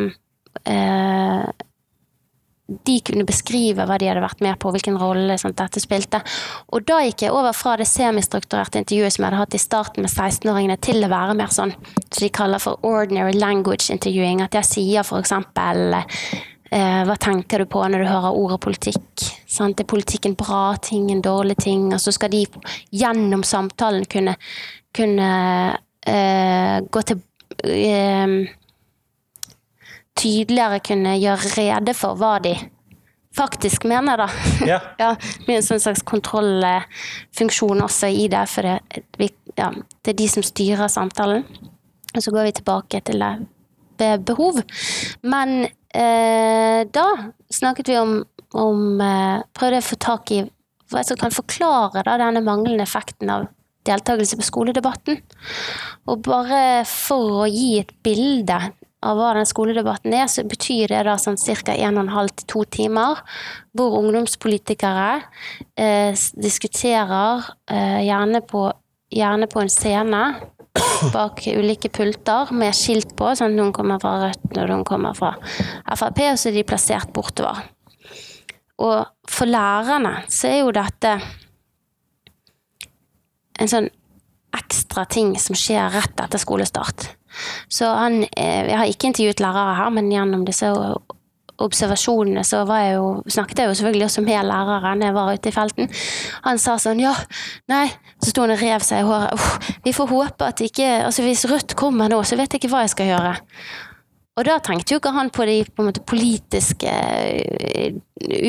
[0.70, 1.66] eh,
[2.70, 6.22] de kunne beskrive hva de hadde vært med på, hvilken rolle sånn, dette spilte.
[6.70, 10.06] Og da gikk jeg over fra det semistrukturerte intervjuet som jeg hadde hatt i starten
[10.06, 14.44] med 16-åringene, til å være mer sånn som de kaller for ordinary language interviewing.
[14.46, 15.98] At jeg sier eksempel
[16.72, 19.26] eh, hva tenker du på når du hører ordet politikk?
[19.50, 19.80] Sant?
[19.80, 21.90] Er politikken bra ting, en dårlig ting?
[21.94, 22.46] Og så skal de
[22.96, 24.36] gjennom samtalen kunne,
[24.96, 25.30] kunne
[26.08, 27.22] eh, gå til
[27.66, 28.36] eh,
[30.20, 32.56] tydeligere kunne gjøre rede for hva de
[33.36, 34.28] faktisk mener, da.
[34.68, 34.80] Ja.
[35.02, 35.14] ja
[35.48, 39.30] med en sånn slags kontrollfunksjon også i det, for det, vi,
[39.60, 39.72] ja,
[40.04, 41.46] det er de som styrer samtalen.
[42.16, 43.34] Og så går vi tilbake til det
[44.00, 44.62] ved behov.
[45.22, 47.08] Men eh, da
[47.50, 48.18] snakket vi om,
[48.54, 50.44] om eh, Prøvde å få tak i
[50.90, 53.48] hva som kan forklare da, denne manglende effekten av
[53.88, 55.20] deltakelse på skoledebatten.
[56.10, 58.58] Og bare for å gi et bilde
[59.06, 61.76] av hva den skoledebatten er, så betyr det da sånn ca.
[61.76, 63.22] 1 12 til 2 timer,
[63.78, 65.22] hvor ungdomspolitikere
[65.80, 68.66] eh, diskuterer eh, gjerne, på,
[69.16, 70.24] gjerne, på, en scene
[71.16, 75.18] bak ulike pulter med skilt på, sånn at noen kommer fra Rødt og noen kommer
[75.18, 77.64] fra Frp, og så er de plassert bortover.
[78.80, 81.16] Og for lærerne så er jo dette
[83.60, 83.90] en sånn
[84.56, 87.10] ekstra ting som skjer rett etter skolestart.
[87.70, 90.72] Så han eh, Jeg har ikke intervjuet lærere her, men gjennom disse
[91.66, 95.52] observasjonene så jeg jo, snakket jeg jo selvfølgelig også med lærere når jeg var ute
[95.52, 95.92] i felten.
[96.48, 97.14] Han sa sånn ja,
[97.72, 97.86] nei,
[98.22, 99.68] så sto han og rev seg i håret.
[99.86, 102.84] Vi får håpe at ikke altså Hvis Rødt kommer nå, så vet jeg ikke hva
[102.86, 103.36] jeg skal gjøre.
[104.40, 107.98] Og da tenkte jo ikke han på de på måte, politiske eh,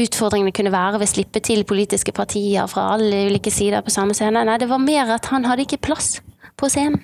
[0.05, 4.15] utfordringene kunne være ved å slippe til politiske partier fra alle ulike sider på samme
[4.15, 4.45] scene.
[4.47, 6.21] Nei, det var mer at han hadde ikke plass
[6.61, 7.03] på scenen.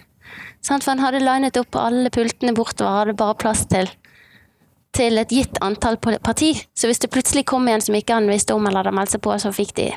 [0.67, 3.91] For han hadde linet opp alle pultene bortover, hadde bare plass til,
[4.97, 6.53] til et gitt antall parti.
[6.75, 9.23] Så hvis det plutselig kom en som ikke han visste om eller hadde meldt seg
[9.25, 9.91] på, så fikk de,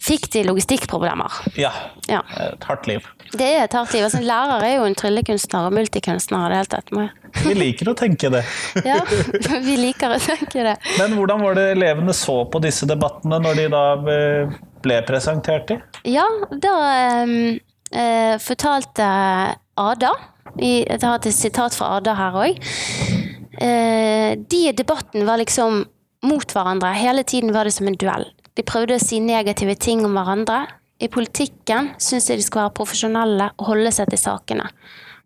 [0.00, 1.40] fikk de logistikkproblemer.
[1.60, 1.72] Ja.
[2.10, 2.20] ja.
[2.50, 3.06] Et hardt liv.
[3.30, 4.04] Det er et hardt liv.
[4.04, 6.92] Altså, en lærer er jo en tryllekunstner og multikunstner i det hele tatt.
[7.46, 8.42] Vi liker å tenke det.
[8.90, 8.98] ja,
[9.62, 10.72] vi liker å tenke det.
[10.98, 13.84] Men hvordan var det elevene så på disse debattene når de da
[14.82, 15.78] ble presentert i?
[16.10, 16.74] Ja, da
[17.22, 17.36] um,
[17.94, 19.06] uh, fortalte
[19.78, 20.12] Ada.
[20.58, 22.58] Jeg har et sitat fra Ada her òg.
[23.58, 25.84] Eh, de i debatten var liksom
[26.26, 26.92] mot hverandre.
[26.94, 28.28] Hele tiden var det som en duell.
[28.54, 30.66] De prøvde å si negative ting om hverandre.
[31.00, 34.68] I politikken syntes jeg de skulle være profesjonelle og holde seg til sakene.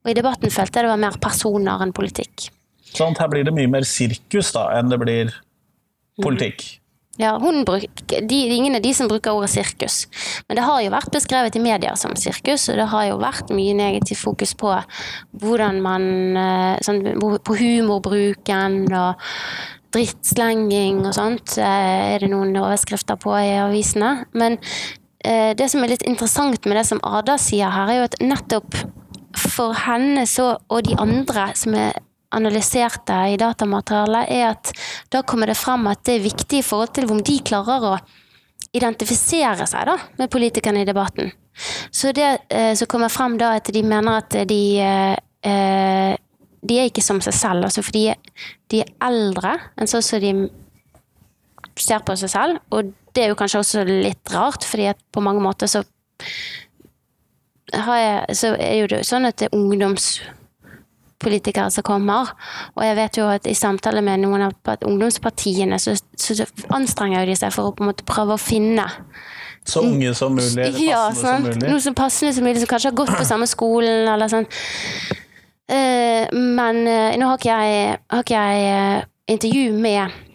[0.05, 2.49] Og i debatten følte jeg det var mer personer enn politikk.
[2.95, 5.33] Sånn, her blir det mye mer sirkus da, enn det blir
[6.23, 6.63] politikk?
[7.16, 10.09] Ja, bruk, de, ingen av de som bruker ordet sirkus.
[10.48, 13.53] Men det har jo vært beskrevet i media som sirkus, og det har jo vært
[13.55, 14.72] mye negativt fokus på
[15.42, 19.22] hvordan man eh, sånn, På humorbruken og
[19.94, 24.24] drittslenging og sånt eh, er det noen overskrifter på i avisene.
[24.35, 24.59] Men
[25.22, 28.18] eh, det som er litt interessant med det som Ada sier her, er jo at
[28.24, 28.81] nettopp
[29.38, 31.94] for henne så, og de andre som er
[32.35, 34.73] analyserte i datamaterialet, er at
[35.12, 37.94] da kommer det frem at det er viktig i forhold til om de klarer å
[38.75, 41.31] identifisere seg da, med politikerne i debatten.
[41.94, 46.16] Så det eh, som kommer frem da, at de mener at de eh,
[46.64, 48.07] de er ikke som seg selv, altså fordi
[48.73, 50.33] de er eldre enn sånn som de
[51.81, 52.62] ser på seg selv.
[52.73, 55.85] Og det er jo kanskje også litt rart, fordi at på mange måter så,
[57.75, 60.16] jeg, så er jo det sånn at det er ungdoms
[61.25, 62.35] politikere som kommer.
[62.77, 67.39] Og jeg vet jo at i samtale med noen av ungdomspartiene, så, så anstrenger de
[67.39, 68.87] seg for å på en måte prøve å finne
[69.65, 71.69] så unge som mulig, eller passende ja, som mulig?
[71.71, 74.45] Noe som passende som mulig, som kanskje har gått på samme skolen, eller sånn.
[75.73, 80.34] Uh, men uh, nå har ikke jeg, har ikke jeg uh, intervju med Eh,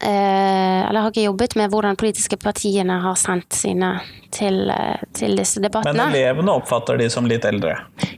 [0.00, 3.94] eller har ikke jobbet med hvordan politiske partiene har sendt sine
[4.36, 5.96] til, eh, til disse debattene.
[5.96, 7.76] Men elevene oppfatter de som litt eldre?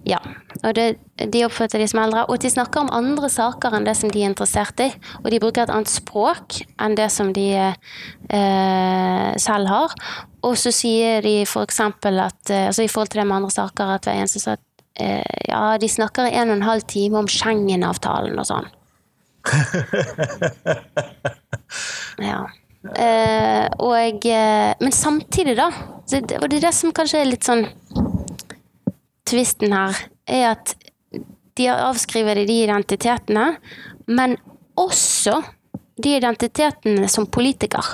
[0.09, 0.21] Ja,
[0.63, 0.87] og det,
[1.19, 2.25] de oppfatter de som eldre.
[2.29, 4.91] Og de snakker om andre saker enn det som de er interessert i.
[5.25, 9.99] Og de bruker et annet språk enn det som de eh, selv har.
[10.47, 11.81] Og så sier de f.eks.
[11.83, 14.65] at eh, altså i forhold til det med andre saker at hver eneste at
[15.01, 18.75] eh, ja, de snakker i en og en halv time om Schengen-avtalen og sånn.
[22.31, 22.41] ja.
[22.95, 27.67] Eh, og eh, Men samtidig, da, og det er det som kanskje er litt sånn
[29.29, 30.73] Tvisten her, er at
[31.59, 33.59] de avskriver de identitetene,
[34.09, 34.39] men
[34.79, 35.43] også
[36.01, 37.85] de identitetene som politiker.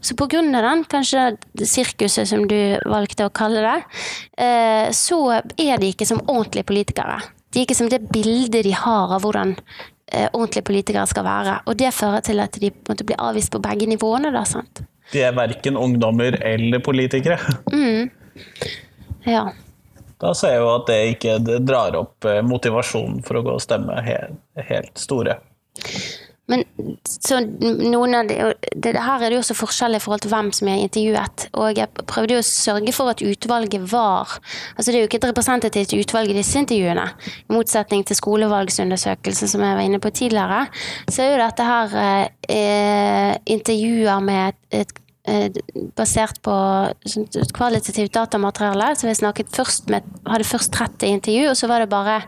[0.00, 2.56] Så på grunn av den, kanskje det sirkuset som du
[2.88, 3.78] valgte å kalle det,
[4.44, 7.20] eh, så er de ikke som ordentlige politikere.
[7.52, 9.56] De er ikke som det bildet de har av hvordan
[10.32, 11.58] ordentlige politikere skal være.
[11.66, 14.32] Og det fører til at de måte blir avvist på begge nivåene.
[14.34, 14.84] da, sant?
[15.12, 17.38] De er verken ungdommer eller politikere.
[19.26, 19.44] Ja.
[20.22, 23.62] Da ser jeg jo at det ikke drar opp eh, motivasjonen for å gå og
[23.62, 25.36] stemme helt, helt store.
[26.52, 26.64] Men
[27.08, 28.36] så noen av de,
[28.76, 31.46] det, her er det jo også forskjell i forhold til hvem som jeg intervjuet.
[31.56, 34.36] Og jeg prøvde jo å sørge for at utvalget var
[34.76, 37.06] Altså det er jo ikke et representativt utvalg i disse intervjuene.
[37.48, 40.66] I motsetning til skolevalgsundersøkelsen som jeg var inne på tidligere,
[41.08, 41.96] så er jo dette her
[42.52, 45.01] eh, intervjuer med et, et eh,
[45.96, 46.54] basert på
[47.06, 48.92] sånn kvalitativt datamateriale.
[48.98, 52.18] Så snakket først med, hadde først 30 intervju, og så var det bare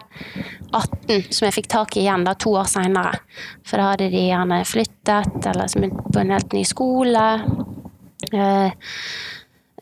[0.74, 3.18] 18 som jeg fikk tak i igjen da, to år seinere.
[3.66, 7.24] For da hadde de gjerne flyttet, eller som på en helt ny skole.
[8.32, 8.90] Eh,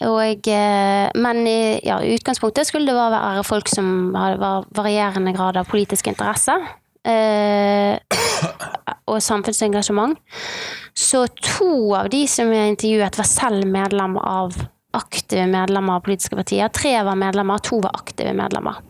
[0.03, 4.41] og, eh, men i ja, utgangspunktet skulle det være folk som var
[4.75, 6.57] varierende grad av politisk interesse.
[7.09, 7.99] Eh,
[9.11, 10.19] og samfunnsengasjement.
[10.95, 14.55] Så to av de som jeg intervjuet, var selv medlem av
[14.93, 16.69] aktive medlemmer av politiske partier.
[16.69, 18.81] Tre var medlemmer, to var aktive medlemmer.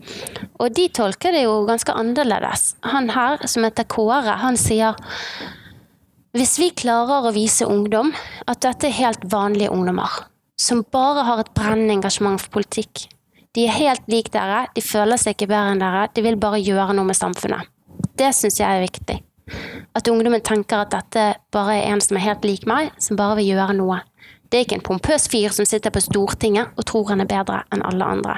[0.59, 2.73] Og de tolker det jo ganske annerledes.
[2.91, 4.99] Han her, som heter Kåre, han sier
[6.33, 8.09] hvis vi klarer å vise ungdom
[8.49, 10.09] at dette er helt vanlige ungdommer,
[10.57, 13.03] som bare har et brennende engasjement for politikk
[13.53, 16.57] De er helt lik dere, de føler seg ikke bedre enn dere, de vil bare
[16.57, 17.69] gjøre noe med samfunnet.
[18.17, 19.19] Det syns jeg er viktig.
[19.93, 23.39] At ungdommen tenker at dette bare er en som er helt lik meg, som bare
[23.41, 23.99] vil gjøre noe.
[24.49, 27.63] Det er ikke en pompøs fyr som sitter på Stortinget og tror han er bedre
[27.73, 28.35] enn alle andre.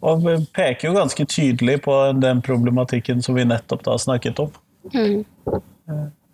[0.00, 4.54] Og vi peker jo ganske tydelig på den problematikken som vi nettopp da snakket om.
[4.94, 5.24] Mm.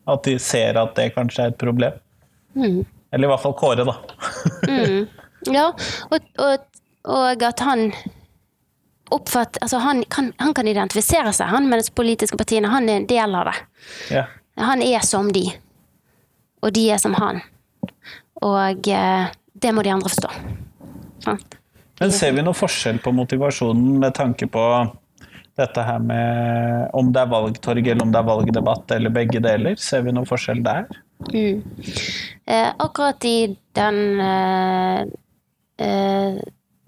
[0.07, 1.96] At de ser at det kanskje er et problem.
[2.55, 2.85] Mm.
[3.11, 3.96] Eller i hvert fall Kåre, da.
[5.46, 5.66] Ja,
[6.11, 7.90] og, og, og at han
[9.11, 12.71] oppfatter Altså, han kan, han kan identifisere seg, han med de politiske partiene.
[12.73, 13.57] Han er en del av det.
[14.16, 14.25] Ja.
[14.61, 15.45] Han er som de,
[16.64, 17.42] og de er som han.
[18.45, 20.31] Og eh, det må de andre forstå.
[21.25, 21.59] Sant?
[22.01, 24.64] Men ser vi noe forskjell på motivasjonen med tanke på
[25.57, 29.79] dette her med om det er valgtorg eller om det er valgdebatt eller begge deler?
[29.81, 30.85] Ser vi noe forskjell der?
[31.33, 31.62] Mm.
[32.45, 35.01] Eh, akkurat i den eh,
[35.87, 36.37] eh,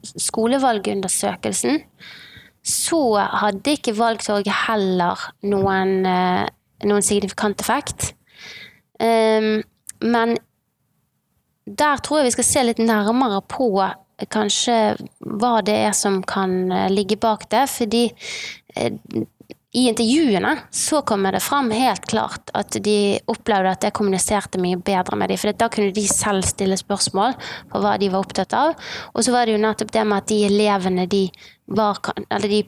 [0.05, 1.83] skolevalgundersøkelsen
[2.69, 3.01] så
[3.41, 6.45] hadde ikke valgtorget heller noen, eh,
[6.85, 8.13] noen signifikant effekt.
[8.99, 9.63] Um,
[10.03, 10.37] men
[11.65, 13.71] der tror jeg vi skal se litt nærmere på
[14.35, 17.67] kanskje hva det er som kan eh, ligge bak det.
[17.71, 18.05] Fordi
[18.77, 18.93] eh,
[19.73, 24.79] i intervjuene så kommer det fram helt klart at de opplevde at jeg kommuniserte mye
[24.81, 25.41] bedre med dem.
[25.41, 27.37] For da kunne de selv stille spørsmål
[27.69, 28.73] på hva de var opptatt av.
[29.13, 31.27] Og så var det jo nettopp det med at de elevene de
[31.69, 31.99] var,
[32.31, 32.63] eller de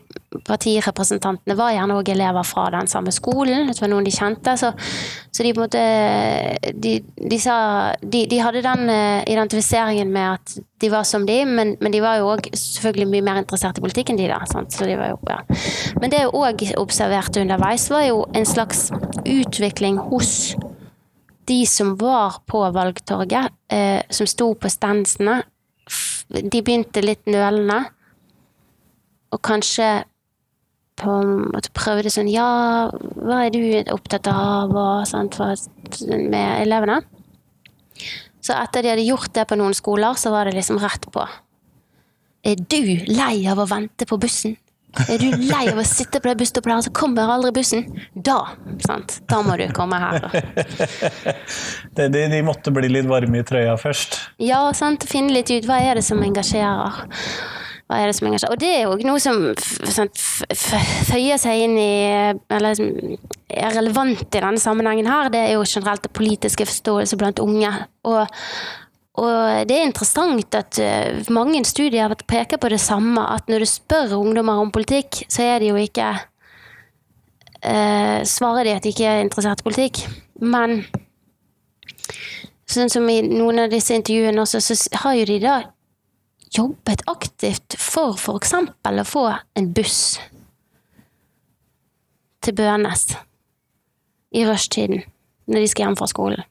[0.47, 3.71] partirepresentantene var gjerne òg elever fra den samme skolen.
[3.71, 4.55] Det var noen de kjente.
[4.61, 4.73] Så,
[5.33, 5.85] så de på en måte
[6.77, 7.57] De, de sa
[8.03, 12.03] de, de hadde den eh, identifiseringen med at de var som de, men, men de
[12.05, 14.41] var jo òg selvfølgelig mye mer interessert i politikk enn de, da.
[14.49, 14.73] Sant?
[14.77, 15.41] Så de var jo, ja.
[16.01, 18.89] Men det jeg òg observerte underveis, var jo en slags
[19.25, 20.55] utvikling hos
[21.51, 25.41] de som var på valgtorget, eh, som sto på standsene.
[26.31, 27.83] De begynte litt nølende
[29.31, 29.91] og kanskje
[31.01, 33.63] på en måte prøvde sånn Ja, hva er du
[33.95, 34.75] opptatt av?
[34.75, 35.55] Og sånt for,
[36.11, 37.01] med elevene.
[38.41, 41.25] Så etter de hadde gjort det på noen skoler, så var det liksom rett på.
[42.41, 44.57] Er du lei av å vente på bussen?
[45.07, 47.85] Er du lei av å sitte på det busstoppet der, så kommer aldri bussen?
[48.15, 49.21] Da, sant?
[49.31, 50.25] Da må du komme her.
[51.97, 54.19] de, de, de måtte bli litt varme i trøya først.
[54.43, 55.07] Ja, sant.
[55.09, 57.05] Finne litt ut hva er det som engasjerer.
[57.91, 58.53] Hva er det som engasjerer?
[58.55, 61.89] Og det er jo noe som f- føyer seg inn i
[62.55, 62.79] Eller
[63.51, 65.33] er relevant i denne sammenhengen her.
[65.35, 67.73] Det er jo generelt det politiske forståelse blant unge.
[68.07, 68.31] Og,
[69.19, 73.71] og det er interessant at eh, mange studier peker på det samme, at når du
[73.73, 76.13] spør ungdommer om politikk, så er de jo ikke
[77.67, 80.05] eh, Svarer de at de ikke er interessert i politikk.
[80.41, 80.85] Men
[82.71, 85.59] sånn som i noen av disse intervjuene også, så har jo de da
[86.51, 88.55] jobbet aktivt for f.eks.
[88.55, 90.19] å få en buss
[92.41, 93.11] til Bønes
[94.35, 95.05] i rushtiden
[95.51, 96.47] når de skal hjem fra skolen.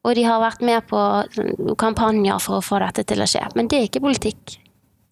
[0.00, 1.00] Og de har vært med på
[1.78, 3.42] kampanjer for å få dette til å skje.
[3.54, 4.56] Men det er ikke politikk.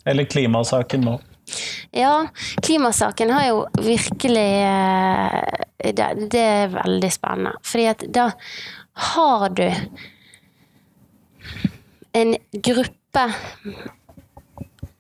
[0.08, 1.18] Eller klimasaken nå.
[1.96, 2.28] Ja,
[2.64, 7.54] klimasaken har jo virkelig eh, det, det er veldig spennende.
[7.64, 8.30] Fordi at da
[9.12, 9.66] har du
[12.18, 12.97] en gruppe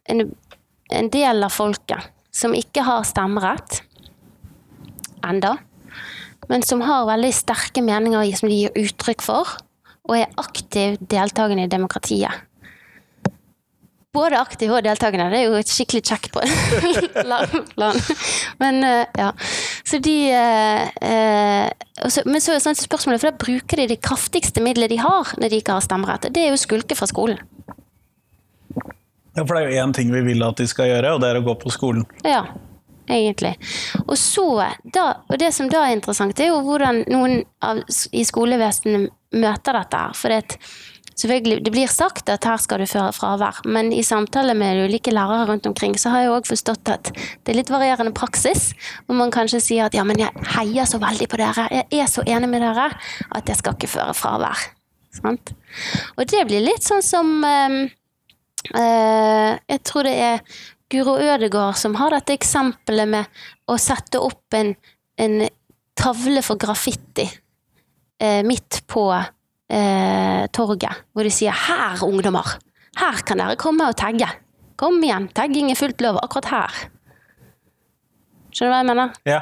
[0.08, 0.24] en,
[0.90, 3.82] en del av folket som ikke har stemmerett,
[5.26, 5.56] enda,
[6.48, 9.56] men som har veldig sterke meninger som de gir uttrykk for,
[10.08, 12.44] og er aktiv deltakende i demokratiet.
[14.16, 15.26] Både aktiv og deltakende.
[15.30, 16.40] Det er jo et skikkelig kjekk på
[17.30, 17.98] land.
[18.62, 19.28] Men uh, ja.
[19.84, 21.68] Så de eh,
[22.04, 25.34] også, Men så er sånn spørsmålet, for da bruker de det kraftigste middelet de har
[25.36, 26.30] når de ikke har stemmerett.
[26.32, 27.40] Det er jo skulke fra skolen.
[29.38, 31.30] Ja, for det er jo én ting vi vil at de skal gjøre, og det
[31.30, 32.02] er å gå på skolen.
[32.26, 32.42] Ja,
[33.06, 33.54] egentlig.
[34.08, 34.48] Og så,
[34.94, 39.78] da, og det som da er interessant, er jo hvordan noen av, i skolevesenet møter
[39.78, 40.16] dette her.
[40.18, 44.82] For det, det blir sagt at her skal du føre fravær, men i samtale med
[44.88, 48.72] ulike lærere rundt omkring, så har jeg òg forstått at det er litt varierende praksis.
[49.06, 52.10] Hvor man kanskje sier at ja, men jeg heier så veldig på dere, jeg er
[52.10, 54.66] så enig med dere at jeg skal ikke føre fravær.
[55.14, 55.54] Sant?
[56.18, 57.78] Og det blir litt sånn som um,
[58.68, 60.40] Jeg tror det er
[60.90, 64.72] Guro Ødegård som har dette eksempelet med å sette opp en,
[65.20, 65.36] en
[65.98, 67.26] tavle for graffiti
[68.20, 72.56] eh, midt på eh, torget, hvor de sier 'her, ungdommer',
[72.98, 74.28] her kan dere komme og tagge.
[74.78, 76.78] Kom igjen, tagging er fullt lov akkurat her.
[78.48, 79.16] Skjønner du hva jeg mener?
[79.28, 79.40] Ja.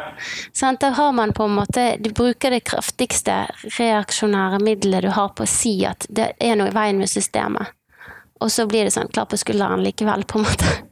[0.56, 3.44] Sånn, da har man på en måte Du bruker det kraftigste
[3.78, 7.75] reaksjonære middelet du har på å si at det er noe i veien med systemet.
[8.40, 10.74] Og så blir det sånn klapp på skulderen likevel, på en måte.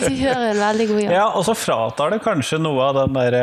[0.00, 1.12] Du gjør en veldig god jobb.
[1.12, 3.42] Ja, og så fratar det kanskje noe av den derre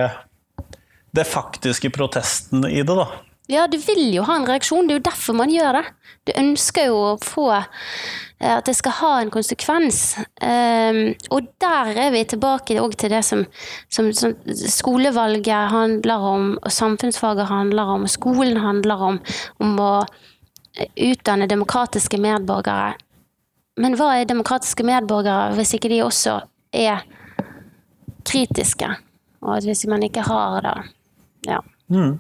[1.14, 3.06] Det faktiske protesten i det, da.
[3.48, 5.84] Ja, du vil jo ha en reaksjon, det er jo derfor man gjør det.
[6.28, 10.18] Du ønsker jo å få eh, at det skal ha en konsekvens.
[10.44, 13.46] Um, og der er vi tilbake til det som,
[13.88, 19.22] som, som, skolevalget handler om, og samfunnsfaget handler om, og skolen handler om.
[19.64, 19.94] Om å
[20.96, 22.94] utdanne demokratiske medborgere
[23.78, 26.40] men hva er demokratiske medborgere hvis ikke de også
[26.74, 27.04] er
[28.28, 28.90] kritiske?
[29.46, 30.78] Og hvis man ikke har det
[31.48, 31.60] Ja.
[31.88, 32.20] Mm.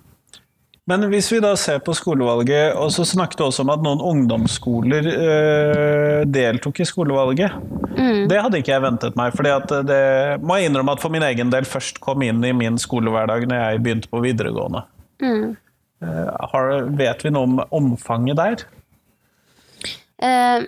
[0.87, 3.99] Men hvis vi da ser på skolevalget, og så snakket du også om at noen
[3.99, 7.51] ungdomsskoler øh, deltok i skolevalget.
[7.97, 8.29] Mm.
[8.29, 9.33] Det hadde ikke jeg ventet meg.
[9.35, 12.77] for det må jeg innrømme at for min egen del først kom inn i min
[12.77, 14.85] skolehverdag når jeg begynte på videregående.
[15.19, 15.57] Mm.
[16.03, 18.65] Uh, har, vet vi noe om omfanget der?
[20.21, 20.67] Uh,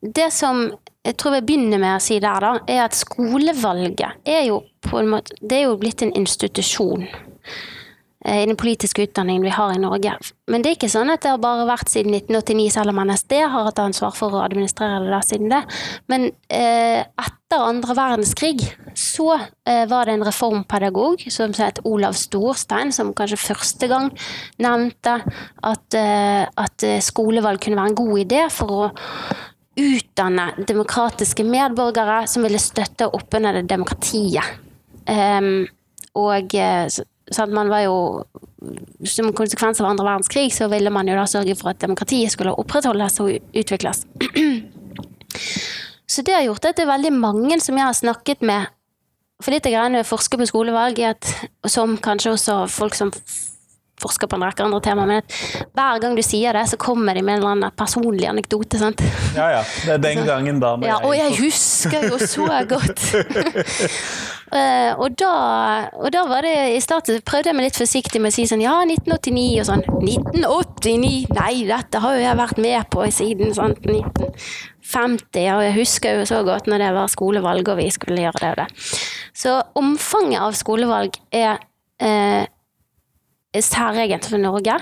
[0.00, 0.66] det som
[1.04, 5.00] jeg tror jeg begynner med å si der, da, er at skolevalget er jo på
[5.00, 7.18] en måte Det er jo blitt en institusjon eh,
[8.24, 10.14] i den politiske utdanningen vi har i Norge.
[10.48, 13.34] Men det er ikke sånn at det har bare vært siden 1989, selv om NSD
[13.42, 15.60] har hatt ansvar for å administrere det der siden det.
[16.08, 18.64] Men eh, etter andre verdenskrig
[18.96, 24.08] så eh, var det en reformpedagog som het Olav Storstein, som kanskje første gang
[24.62, 28.84] nevnte at, eh, at skolevalg kunne være en god idé for å
[29.74, 34.60] utdanne demokratiske medborgere som ville støtte opp under demokratiet.
[35.04, 35.66] Um,
[36.16, 36.54] og
[37.34, 37.96] så man var jo
[39.04, 42.54] Som konsekvens av andre verdenskrig så ville man jo da sørge for at demokratiet skulle
[42.56, 44.06] opprettholdes og utvikles.
[46.08, 48.70] Så det har gjort at det er veldig mange som jeg har snakket med
[49.42, 51.28] For litt av greiene med forske på skolevalg, at,
[51.68, 53.10] som kanskje også folk som
[54.04, 57.24] forsker på en rekke andre temaer, men hver gang du sier det, så kommer de
[57.24, 58.78] med en eller annen personlig anekdote.
[58.80, 59.02] sant?
[59.36, 59.62] Ja, ja.
[59.84, 60.74] Det er den så, gangen da.
[60.84, 63.02] Ja, og jeg husker jo så godt!
[64.52, 65.32] uh, og, da,
[65.98, 68.62] og da var det i starten prøvde jeg meg litt forsiktig med å si sånn
[68.64, 69.84] ja, 1989 og sånn.
[70.02, 71.34] 1989!
[71.34, 76.26] Nei, dette har jo jeg vært med på siden sånn 1950, og jeg husker jo
[76.28, 78.96] så godt når det var skolevalg og vi skulle gjøre det og det.
[79.34, 82.42] Så omfanget av skolevalg er uh,
[83.62, 84.78] særegent for Norge,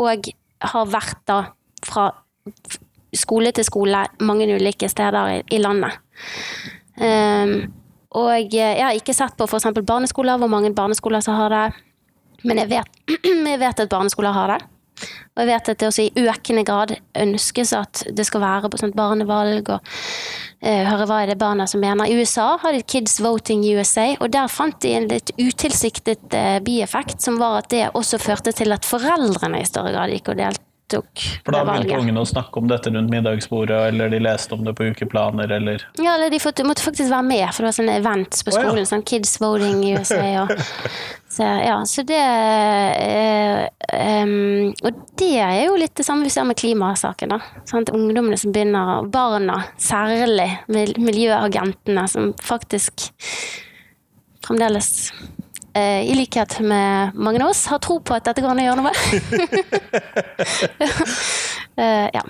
[0.00, 0.28] og
[0.64, 1.38] har vært da
[1.84, 2.08] fra
[3.14, 6.00] skole til skole mange ulike steder i, i landet.
[6.98, 7.72] Um,
[8.14, 9.70] og jeg har ikke sett på f.eks.
[9.86, 11.64] barneskoler, hvor mange barneskoler som har det.
[12.44, 13.00] Men jeg vet,
[13.52, 14.60] jeg vet at barneskoler har det.
[15.34, 19.70] Og jeg vet at det også i økende grad ønskes at det skal være barnevalg
[19.74, 19.94] og
[20.64, 22.08] høre hva er det barna som mener.
[22.08, 26.58] I USA har de Kids Voting USA, og der fant de en litt utilsiktet uh,
[26.64, 30.40] bieffekt, som var at det også førte til at foreldrene i større grad gikk og
[30.40, 34.64] delte for da begynte ungene å snakke om dette rundt middagsbordet, eller de leste om
[34.66, 37.98] det på ukeplaner, eller Ja, eller de måtte faktisk være med, for det var sånne
[38.02, 38.76] events på skolen.
[38.76, 38.88] Oh, ja.
[38.92, 40.20] Sånn Kids Voting i USA.
[40.44, 40.52] Og,
[41.34, 42.20] så, ja, så det
[43.00, 43.64] eh,
[44.22, 47.40] um, Og det er jo litt det samme vi ser med klimasaken, da.
[47.70, 53.08] Sånn, ungdommene som begynner, barna særlig, miljøagentene, som faktisk
[54.44, 55.43] fremdeles Eh,
[55.80, 58.78] i likhet med mange av oss, har tro på at dette går an å gjøre
[58.78, 58.96] noe med.
[61.78, 62.24] uh, ja.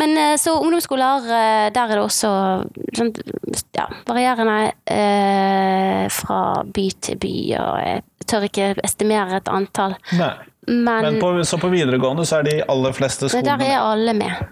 [0.00, 1.26] Men uh, så ungdomsskoler,
[1.74, 2.30] der er det også
[2.96, 3.12] sånn,
[3.76, 4.60] ja, varierende
[6.14, 8.00] fra by til by, og jeg
[8.30, 9.96] tør ikke estimere et antall.
[10.18, 10.34] Nei.
[10.70, 14.12] Men, Men på, så på videregående så er de aller fleste skolene der er alle
[14.14, 14.42] med.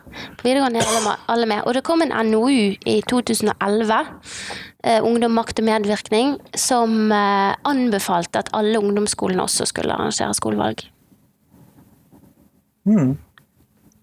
[0.41, 1.63] På videregående er alle, med.
[1.63, 4.09] Og det kom en NOU i 2011, eh,
[4.87, 10.85] Ungdom, makt og medvirkning, som eh, anbefalte at alle ungdomsskolene også skulle arrangere skolevalg.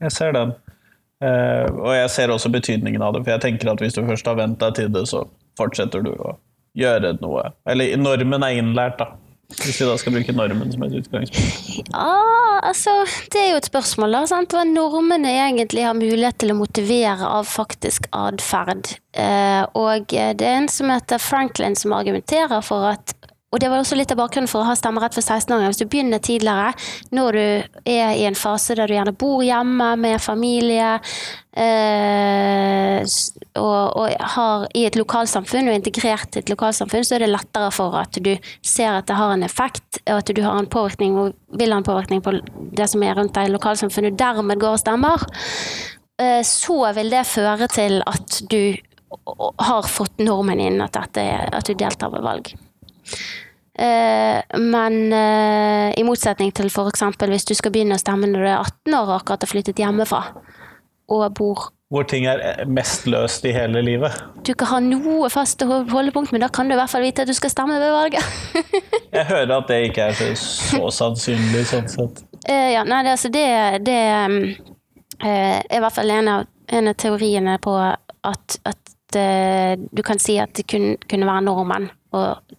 [0.03, 0.51] Jeg ser den.
[1.23, 4.27] Eh, og jeg ser også betydningen av det, for jeg tenker at hvis du først
[4.27, 5.23] har vent deg til det, så
[5.57, 6.35] fortsetter du å
[6.75, 7.47] gjøre noe.
[7.71, 9.13] Eller normen er innlært, da.
[9.53, 11.91] Hvis vi da skal bruke normen som et utgangspunkt.
[11.91, 12.95] Ja, altså,
[13.33, 14.23] det er jo et spørsmål, da.
[14.29, 14.55] Sant?
[14.55, 18.95] Hva normene egentlig har mulighet til å motivere av faktisk atferd.
[19.13, 23.15] Eh, og det er en som heter Franklin som argumenterer for at
[23.55, 25.71] og det var også litt av bakgrunnen for å ha stemmerett for 16-åringer.
[25.71, 26.73] Hvis du begynner tidligere,
[27.15, 27.45] når du
[27.87, 30.97] er i en fase der du gjerne bor hjemme med familie,
[31.55, 32.99] eh,
[33.59, 37.31] og, og har i et lokalsamfunn og er integrert i et lokalsamfunn, så er det
[37.31, 38.33] lettere for at du
[38.65, 41.79] ser at det har en effekt, og at du har en påvirkning og vil ha
[41.81, 42.35] en påvirkning på
[42.75, 45.25] det som er rundt deg i lokalsamfunnet, og dermed går og stemmer.
[46.21, 48.75] Eh, så vil det føre til at du
[49.63, 51.23] har fått normen inn at, dette
[51.55, 52.51] at du deltar ved valg.
[53.75, 57.03] Eh, men eh, i motsetning til f.eks.
[57.27, 59.81] hvis du skal begynne å stemme når du er 18 år og akkurat har flyttet
[59.83, 60.21] hjemmefra,
[61.11, 64.15] og bor Hvor ting er mest løst i hele livet.
[64.41, 67.29] Du ikke har noe fast holdepunkt, men da kan du i hvert fall vite at
[67.29, 68.63] du skal stemme ved valget.
[69.17, 72.23] Jeg hører at det ikke er så, så sannsynlig, sånn sett.
[72.49, 73.45] Uh, ja, nei, det, altså det,
[73.85, 74.39] det um,
[75.21, 80.01] eh, er i hvert fall en av, en av teoriene på at, at uh, du
[80.05, 82.57] kan si at det kun, kunne være nordmenn, og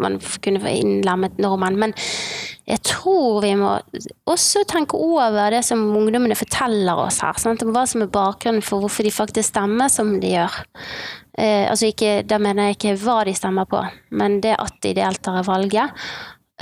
[0.00, 1.78] man kunne få innlemmet nordmenn.
[1.80, 1.94] Men
[2.68, 3.74] jeg tror vi må
[4.30, 7.38] også tenke over det som ungdommene forteller oss her.
[7.40, 7.64] Sant?
[7.64, 10.60] Hva som er bakgrunnen for hvorfor de faktisk stemmer som de gjør.
[11.38, 14.94] Eh, altså ikke, Da mener jeg ikke hva de stemmer på, men det at de
[14.94, 16.04] deltar i valget.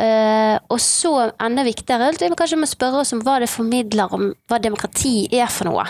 [0.00, 4.14] Eh, og så enda viktigere, det er kanskje må spørre oss om hva det formidler
[4.16, 5.84] om hva demokrati er for noe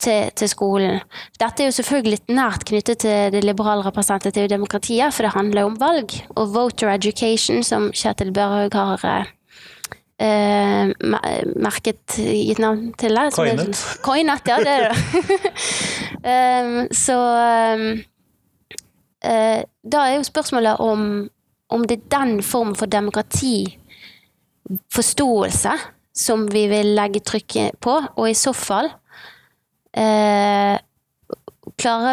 [0.00, 1.00] til, til skolen.
[1.40, 5.70] Dette er jo selvfølgelig nært knyttet til det liberale representative demokratiet, for det handler jo
[5.72, 6.14] om valg.
[6.36, 9.04] Og voter education, som Kjetil Børhaug har
[10.20, 10.92] eh,
[11.56, 13.26] merket, gitt navn til det.
[13.34, 13.82] som er- Coinet.
[14.02, 14.96] Coinet, ja, det er det.
[16.24, 17.18] um, så
[17.74, 17.86] um,
[19.24, 19.60] uh,
[19.92, 21.28] da er jo spørsmålet om,
[21.70, 23.76] om det er den form for demokrati,
[24.94, 25.72] forståelse,
[26.14, 28.90] som vi vil legge trykket på, og i så fall
[29.96, 30.78] eh,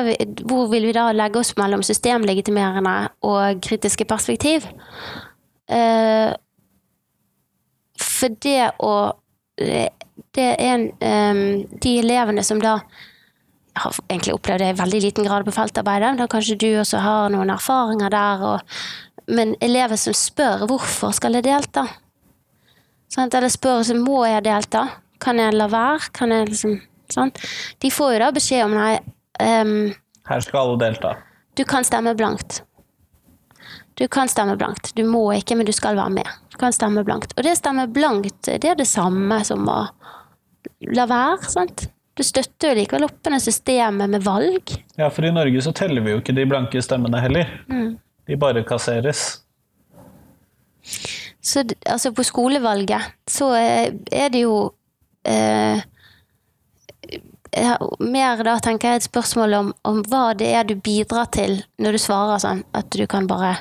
[0.07, 0.15] vi,
[0.47, 4.65] Hvor vil vi da legge oss mellom systemlegitimerende og kritiske perspektiv?
[5.69, 6.31] Eh,
[7.97, 8.93] for det å
[9.59, 9.89] eh,
[10.33, 12.79] Det er en, eh, de elevene som da
[13.77, 16.15] jeg har egentlig opplevd det i veldig liten grad på feltarbeidet.
[16.17, 18.41] Da kanskje du også har noen erfaringer der.
[18.41, 18.77] Og,
[19.29, 21.83] men elever som spør hvorfor skal jeg delta?
[23.13, 24.87] Sånn, Eller spør så må jeg delta.
[25.21, 26.09] Kan jeg la være?
[26.13, 26.79] Kan jeg liksom,
[27.13, 27.39] sant?
[27.83, 28.93] De får jo da beskjed om nei,
[29.41, 29.75] um,
[30.27, 31.15] Her skal alle delta.
[31.57, 32.61] du kan stemme blankt.
[33.97, 34.91] Du kan stemme blankt.
[34.95, 36.27] Du må ikke, men du skal være med.
[36.53, 37.33] Du kan stemme blankt.
[37.33, 39.79] Og det å stemme blankt, det er det samme som å
[40.93, 41.87] la være, sant?
[42.17, 44.73] Du støtter jo likevel opp under systemet med valg.
[44.97, 47.49] Ja, for i Norge så teller vi jo ikke de blanke stemmene heller.
[47.69, 47.97] Mm.
[48.29, 49.25] De bare kasseres.
[51.41, 54.57] Så altså på skolevalget så er er det jo
[55.25, 55.85] eh, eh,
[58.03, 61.97] mer da tenker jeg et spørsmål om, om hva det er du bidrar til når
[61.97, 63.55] du svarer sånn at du kan bare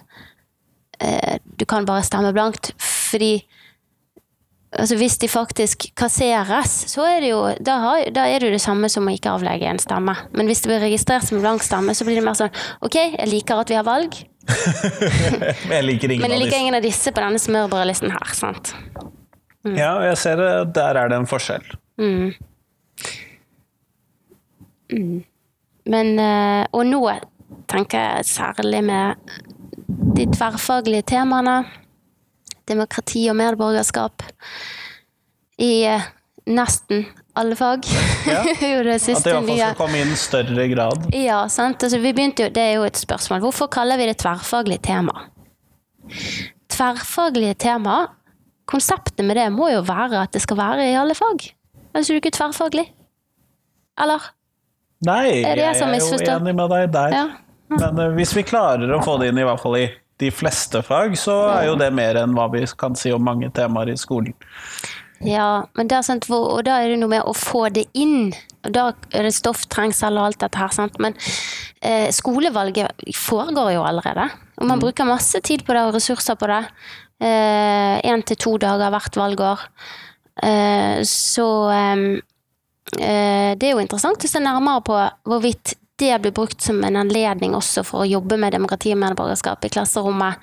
[1.00, 2.72] eh, du kan bare stemme blankt.
[2.82, 3.38] Fordi
[4.76, 8.56] altså hvis de faktisk kasseres, så er det jo da, har, da er det jo
[8.56, 10.16] det samme som å ikke avlegge en stemme.
[10.36, 13.30] Men hvis det blir registrert som blank stemme, så blir det mer sånn ok, jeg
[13.32, 14.24] liker at vi har valg,
[15.66, 18.34] Men jeg liker ingen men jeg av liker ingen av disse på denne smørbrødlisten her.
[18.36, 18.74] sant?
[19.66, 20.50] Ja, og jeg ser det.
[20.76, 21.66] Der er det en forskjell.
[25.86, 27.02] Men, eh, og nå
[27.70, 29.36] tenker jeg særlig med
[30.16, 31.60] de tverrfaglige temaene,
[32.66, 34.24] demokrati og medborgerskap,
[35.62, 36.08] i eh,
[36.46, 37.06] nesten
[37.36, 37.86] alle fag.
[38.26, 38.42] Ja.
[38.46, 41.08] Det det At det siste iallfall skal komme inn i større grad.
[41.14, 41.82] Ja, sant.
[41.84, 43.42] Altså, vi begynte jo, det er jo et spørsmål.
[43.44, 45.28] Hvorfor kaller vi det tverrfaglig tema?
[46.72, 47.98] Tverrfaglige tema,
[48.66, 51.50] konseptet med det må jo være at det skal være i alle fag.
[51.92, 52.88] Ellers er du ikke tverrfaglig.
[54.02, 54.32] Eller?
[55.04, 57.14] Nei, Er jeg jeg er jo enig med deg der.
[57.14, 57.26] Ja.
[57.68, 59.86] Men uh, hvis vi klarer å få det inn i hvert fall i
[60.22, 63.50] de fleste fag, så er jo det mer enn hva vi kan si om mange
[63.52, 64.32] temaer i skolen.
[65.24, 68.32] Ja, er sant, og da er det noe med å få det inn.
[68.64, 68.86] Og da
[69.16, 70.96] er det stofftrengsel og alt dette her, sant.
[71.00, 71.16] Men
[71.80, 74.28] eh, skolevalget foregår jo allerede.
[74.60, 76.62] Og man bruker masse tid på det og ressurser på det.
[77.20, 79.64] Én til to dager hvert valgår.
[80.42, 82.22] Eh, så eh, eh,
[82.92, 87.54] det er jo interessant å se nærmere på hvorvidt det blir brukt som en anledning
[87.56, 90.42] også for å jobbe med demokrati og medborgerskap i klasserommet.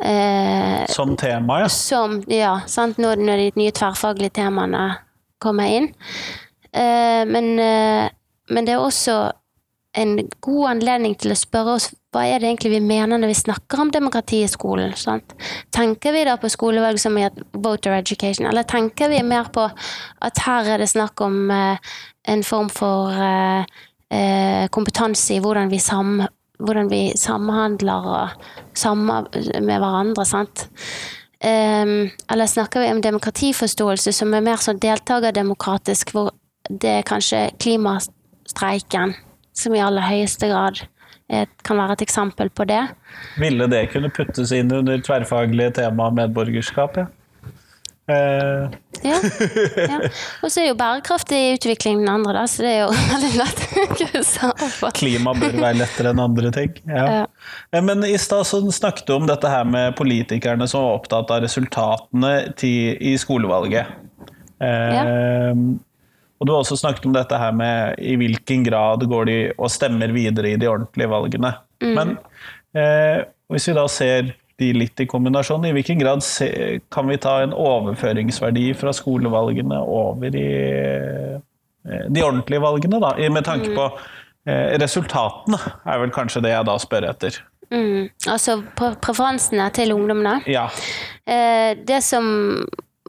[0.00, 1.68] Eh, som tema, ja.
[1.68, 2.98] Som, ja, sant?
[2.98, 4.84] Når, de nye tverrfaglige temaene
[5.42, 5.90] kommer inn.
[6.72, 8.08] Eh, men, eh,
[8.48, 9.18] men, det er også
[9.92, 13.38] en god anledning til å spørre oss hva er det egentlig vi mener når vi
[13.38, 14.94] snakker om demokrati i skolen.
[14.98, 15.34] Sant?
[15.74, 20.42] Tenker vi da på skolevalg som i voter education, eller tenker vi mer på at
[20.46, 21.94] her er det snakk om eh,
[22.30, 23.62] en form for eh,
[24.14, 26.20] eh, kompetanse i hvordan vi, sam,
[26.58, 28.44] hvordan vi samhandler og
[28.78, 29.30] sammen
[29.62, 30.26] med hverandre.
[30.26, 30.68] sant?
[31.40, 36.34] Um, eller snakker vi om demokratiforståelse som er mer sånn deltakerdemokratisk, hvor
[36.68, 39.14] det er kanskje klimastreiken
[39.56, 40.82] som i aller høyeste grad
[41.62, 42.80] kan være et eksempel på det.
[43.38, 46.96] Ville det kunne puttes inn under tverrfaglige tema medborgerskap?
[46.98, 47.04] Ja?
[48.10, 48.70] Uh.
[49.04, 49.18] ja,
[49.76, 49.98] ja.
[50.42, 53.60] Og så er jo bærekraftig utvikling den andre, da, så det er jo veldig lett
[54.96, 56.72] Klima bør være lettere enn andre ting.
[56.88, 57.04] Ja.
[57.20, 57.26] ja.
[57.70, 61.44] Eh, men i stad snakket du om dette her med politikerne som var opptatt av
[61.44, 63.94] resultatene til, i skolevalget.
[64.60, 65.78] Uh,
[66.40, 69.70] og du har også snakket om dette her med i hvilken grad går de og
[69.72, 71.52] stemmer videre i de ordentlige valgene.
[71.84, 71.92] Mm.
[71.98, 72.14] Men
[72.74, 75.64] eh, hvis vi da ser de litt i kombinasjon.
[75.64, 76.24] I hvilken grad
[76.92, 83.14] kan vi ta en overføringsverdi fra skolevalgene over i eh, de ordentlige valgene, da?
[83.32, 83.78] Med tanke mm.
[83.78, 83.86] på
[84.50, 87.40] eh, resultatene, er vel kanskje det jeg da spør etter.
[87.70, 88.10] Mm.
[88.28, 90.40] Altså preferansene til ungdommene?
[90.50, 90.66] Ja.
[91.24, 92.26] Eh, det som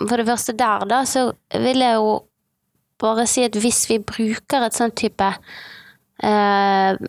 [0.02, 1.28] For det første der, da, så
[1.62, 2.14] vil jeg jo
[3.02, 5.30] bare si at hvis vi bruker et sånn type
[6.24, 7.02] eh,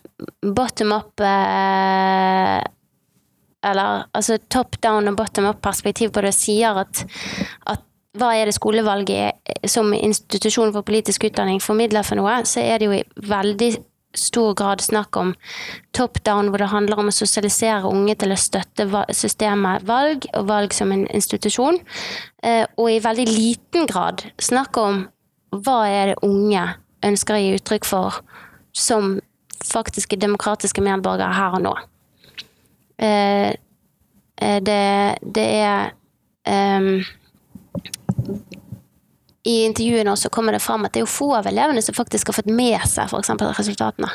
[0.43, 2.59] bottom up eh,
[3.62, 7.05] eller altså top down og bottom up-perspektiv på det, sier at,
[7.70, 7.84] at
[8.18, 12.88] hva er det skolevalget som institusjon for politisk utdanning formidler for noe, så er det
[12.88, 13.70] jo i veldig
[14.18, 15.32] stor grad snakk om
[15.97, 18.86] top down, hvor det handler om å sosialisere unge til å støtte
[19.16, 21.80] systemet valg, og valg som en institusjon.
[22.45, 25.07] Eh, og i veldig liten grad snakk om
[25.53, 26.64] hva er det unge
[27.05, 28.20] ønsker å gi uttrykk for
[28.72, 29.18] som
[29.62, 31.72] faktiske demokratiske medborgere her og nå.
[33.03, 33.50] Eh,
[34.36, 34.82] eh, det,
[35.22, 35.92] det, er
[36.78, 37.03] um,
[39.44, 42.30] I intervjuene også kommer det fram at det er jo få av elevene som faktisk
[42.30, 43.32] har fått med seg f.eks.
[43.59, 44.11] resultatene.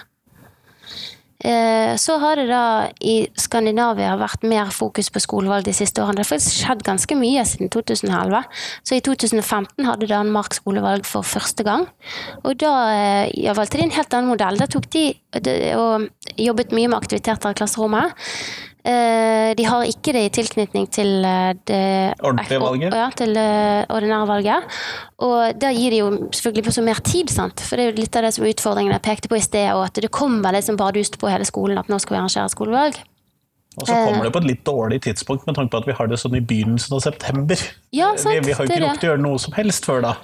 [1.46, 6.18] Eh, så har det da i Skandinavia vært mer fokus på skolevalg de siste årene.
[6.18, 8.42] Det har faktisk skjedd ganske mye siden 2011.
[8.82, 11.86] Så i 2015 hadde Danmark skolevalg for første gang.
[12.44, 12.74] Og da
[13.38, 14.58] ja, valgte de en helt annen modell.
[14.58, 15.12] Da tok de
[15.78, 16.08] og
[16.42, 18.18] jobbet mye med aktiviteter i klasserommet.
[18.88, 22.96] Eh, de har ikke det i tilknytning til eh, det ordentlige valget.
[22.96, 23.50] Ja, til det
[23.92, 24.78] ordinære valget.
[25.28, 27.60] Og da gir de jo selvfølgelig på så mer tid, sant.
[27.60, 29.84] For det er jo litt av det som utfordringen jeg pekte på i sted, og
[29.90, 33.04] at det kommer liksom bardust på hele skolen at nå skal vi arrangere skolevalg.
[33.78, 36.08] Og så kommer det på et litt dårlig tidspunkt med tanke på at vi har
[36.10, 37.62] det sånn i begynnelsen av september.
[37.94, 40.16] Ja, sant, vi, vi har jo ikke rukket å gjøre noe som helst før da.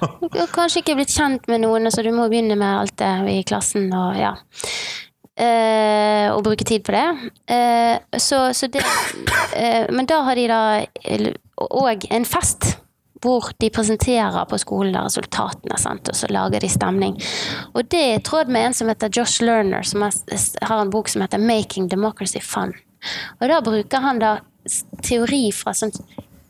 [0.55, 3.91] Kanskje ikke blitt kjent med noen, så du må begynne med alt det i klassen
[3.93, 5.02] og ja eh,
[6.33, 7.31] og bruke tid på det.
[7.55, 8.83] Eh, så, så det
[9.57, 10.61] eh, men da har de da
[11.57, 12.75] òg en fest
[13.23, 16.09] hvor de presenterer på skolen resultatene, sant?
[16.11, 17.15] og så lager de stemning.
[17.71, 21.07] Og det er i tråd med en som heter Josh Lerner, som har en bok
[21.07, 22.75] som heter 'Making Democracy Fun'.
[23.39, 24.37] Og da bruker han da
[25.03, 25.91] teori fra sånn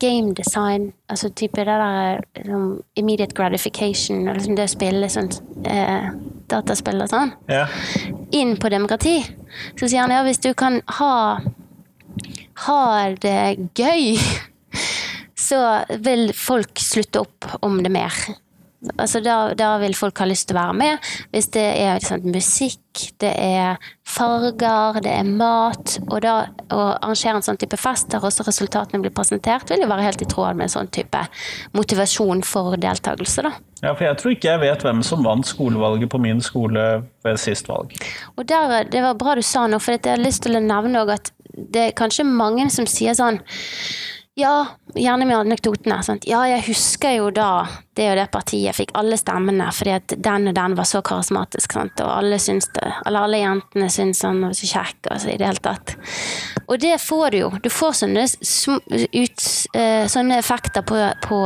[0.04, 5.30] game design, altså type det der liksom, immediate gratification, liksom det å spille sånn
[5.70, 6.10] eh,
[6.52, 7.66] dataspill og sånn, ja.
[8.36, 9.22] inn på demokrati.
[9.80, 11.40] Så sier han ja, hvis du kan ha,
[12.68, 12.84] ha
[13.24, 14.18] det gøy,
[15.48, 15.62] så
[16.04, 18.24] vil folk slutte opp om det mer.
[18.98, 21.12] Altså da, da, vil folk ha lyst til å være med.
[21.34, 22.80] Hvis det er liksom, musikk,
[23.24, 25.98] det er farger, det er mat.
[26.10, 26.36] Og da
[26.74, 30.24] å arrangere en sånn type fest der også resultatene blir presentert, vil jo være helt
[30.26, 31.24] i tråd med en sånn type
[31.78, 33.48] motivasjon for deltakelse.
[33.48, 33.54] da.
[33.84, 36.88] Ja, for jeg tror ikke jeg vet hvem som vant skolevalget på min skole
[37.26, 37.96] ved sist valg.
[38.38, 41.08] Og der, Det var bra du sa noe, for jeg har lyst til å nevne
[41.12, 43.40] at det er kanskje mange som sier sånn
[44.36, 44.66] ja,
[44.96, 46.00] gjerne med anekdotene.
[46.04, 46.28] Sant?
[46.28, 50.50] Ja, jeg husker jo da det og det partiet fikk alle stemmene fordi at den
[50.50, 51.76] og den var så karismatisk.
[51.78, 52.02] Sant?
[52.02, 55.96] Og alle det, alle jentene syntes han var så kjekk altså, i det hele tatt.
[56.66, 57.52] Og det får du jo.
[57.62, 59.46] Du får sånne, ut,
[59.78, 61.44] uh, sånne effekter på, på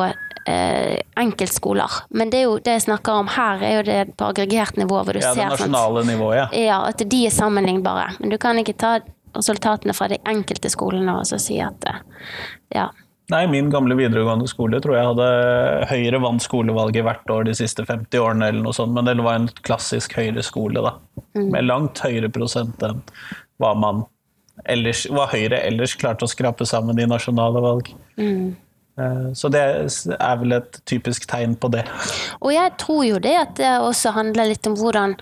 [0.48, 1.92] Eh, enkeltskoler.
[2.10, 5.02] Men det, er jo, det jeg snakker om her, er jo det på aggregert nivå.
[5.04, 6.46] hvor du ja, ser det nasjonale nivået, ja.
[6.62, 6.78] ja.
[6.88, 8.14] At de er sammenlignbare.
[8.22, 8.94] Men du kan ikke ta
[9.36, 12.02] resultatene fra de enkelte skolene og si at eh,
[12.76, 12.88] ja.
[13.28, 17.84] Nei, min gamle videregående skole tror jeg hadde Høyre vant skolevalget hvert år de siste
[17.84, 20.94] 50 årene, eller noe sånt, men det var en klassisk Høyre-skole, da.
[21.36, 23.02] Med langt høyere prosent enn
[23.60, 24.06] hva man
[24.64, 27.92] ellers, hva Høyre ellers klarte å skrape sammen i nasjonale valg.
[28.16, 28.56] Mm.
[29.38, 31.84] Så det er vel et typisk tegn på det.
[32.40, 35.18] Og jeg tror jo det at det også handler litt om hvordan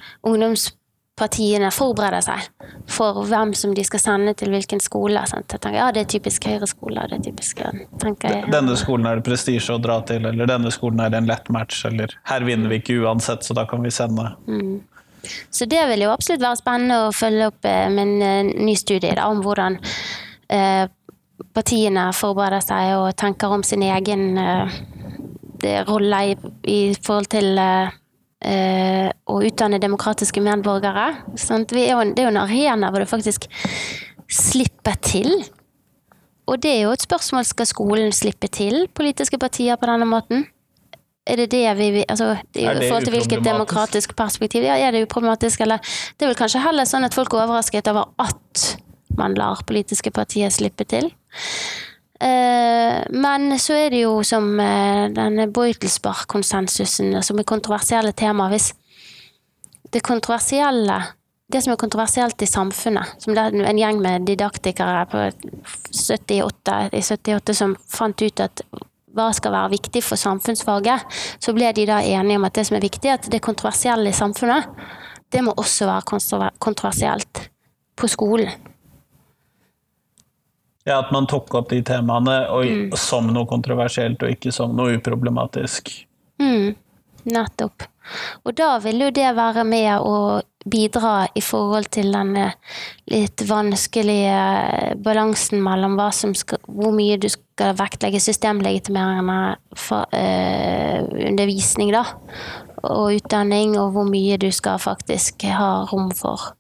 [1.16, 2.41] ungdomspartiene forbereder seg
[2.88, 5.24] for hvem som de skal sende til hvilken skole.
[5.47, 7.61] Tenker, ja, det er typisk Høyre-skole, det er typisk
[7.99, 8.51] tenker jeg.
[8.51, 11.49] Denne skolen er det prestisje å dra til, eller denne skolen er det en lett
[11.49, 14.36] match, eller her vinner vi ikke uansett, så da kan vi sende.
[15.49, 18.76] Så det vil jo absolutt være spennende å følge opp eh, med en eh, ny
[18.78, 19.80] studie da, om hvordan
[20.53, 20.86] eh,
[21.55, 24.78] partiene forbereder seg og tenker om sin egen eh,
[25.88, 26.36] rolle i,
[26.70, 27.95] i forhold til eh,
[28.44, 31.08] eh, å utdanne demokratiske medborgere.
[31.36, 33.48] Vi er jo, det er jo en arena hvor det faktisk
[34.32, 35.32] slipper til.
[36.46, 40.46] Og det er jo et spørsmål skal skolen slippe til politiske partier på denne måten.
[41.26, 45.64] Er det det vi altså, I forhold til hvilket demokratisk perspektiv ja, er det uproblematisk,
[45.66, 48.66] eller det er vel kanskje heller sånn at folk er overrasket over at
[49.18, 51.10] man lar politiske partier slippe til.
[52.26, 58.55] Eh, men så er det jo som eh, denne Beutelsbach-konsensusen, som er kontroversielle temaer.
[58.55, 58.71] Hvis
[59.93, 61.03] det kontroversielle
[61.51, 66.78] det som er kontroversielt i samfunnet, som det er en gjeng med didaktikere på 78,
[66.89, 68.63] i 78 som fant ut at
[69.15, 71.05] hva skal være viktig for samfunnsfaget,
[71.39, 74.17] så ble de da enige om at det som er viktig, at det kontroversielle i
[74.17, 74.65] samfunnet,
[75.32, 77.45] det må også være kontroversielt
[77.95, 78.51] på skolen.
[80.86, 85.00] Ja, At man tok opp de temaene og, som noe kontroversielt, og ikke som noe
[85.00, 85.90] uproblematisk.
[86.42, 86.76] Mm,
[87.26, 87.88] nettopp.
[88.46, 92.54] Og da vil jo det være med å bidra i forhold til den eh,
[93.10, 95.98] litt vanskelige eh, balansen mellom
[96.38, 102.06] skal, hvor mye du skal vektlegge systemlegitimerende for, øh, undervisning, da,
[102.84, 106.54] og utdanning, og hvor mye du skal faktisk ha rom for.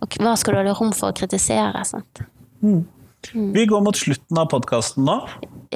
[0.00, 1.84] Og hva skal du ha rom for å kritisere?
[1.86, 2.24] Sant?
[3.32, 5.16] Vi går mot slutten av podkasten nå,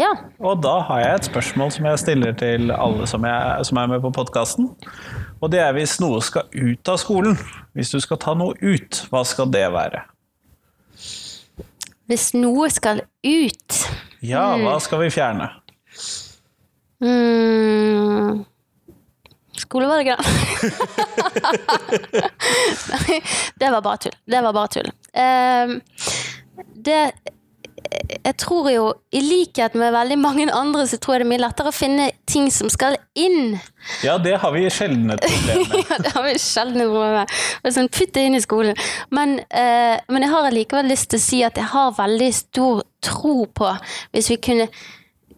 [0.01, 0.11] Ja.
[0.41, 3.87] og da har jeg et spørsmål som jeg stiller til alle som, jeg, som er
[3.93, 4.71] med på podkasten.
[5.43, 7.37] Og det er hvis noe skal ut av skolen.
[7.77, 10.01] Hvis du skal ta noe ut, hva skal det være?
[12.09, 13.79] Hvis noe skal ut
[14.25, 15.51] Ja, hva skal vi fjerne?
[17.05, 18.45] Mm.
[19.59, 20.19] Skolevalget,
[22.91, 23.21] Nei,
[23.61, 24.17] det var bare tull.
[24.27, 24.89] Det var bare tull.
[25.15, 25.77] Ehm,
[26.57, 27.13] det
[28.25, 31.43] Jeg tror jo, i likhet med veldig mange andre, så tror jeg det er mye
[31.43, 33.59] lettere å finne ting som skal inn.
[34.07, 35.91] Ja, det har vi sjelden et problem med.
[35.91, 37.35] Ja, det har vi sjelden noe med.
[37.63, 38.79] Og sånn, Putt det inn i skolen.
[39.15, 42.85] Men, eh, men jeg har allikevel lyst til å si at jeg har veldig stor
[43.05, 43.75] tro på
[44.15, 44.69] hvis vi kunne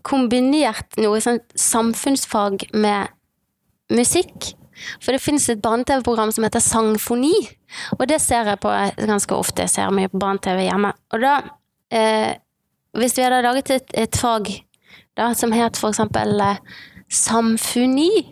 [0.06, 3.10] kombinert noe sånn samfunnsfag med
[3.92, 4.52] musikk.
[5.00, 7.34] For det finnes et barne-TV-program som heter Sangfoni,
[7.98, 9.66] og det ser jeg på ganske ofte.
[9.66, 10.92] Jeg ser mye på barne-TV hjemme.
[11.12, 11.36] Og da,
[11.90, 12.32] eh,
[12.96, 14.52] hvis vi hadde laget et, et fag
[15.16, 16.62] da, som het for eksempel eh,
[17.08, 18.10] Samfoni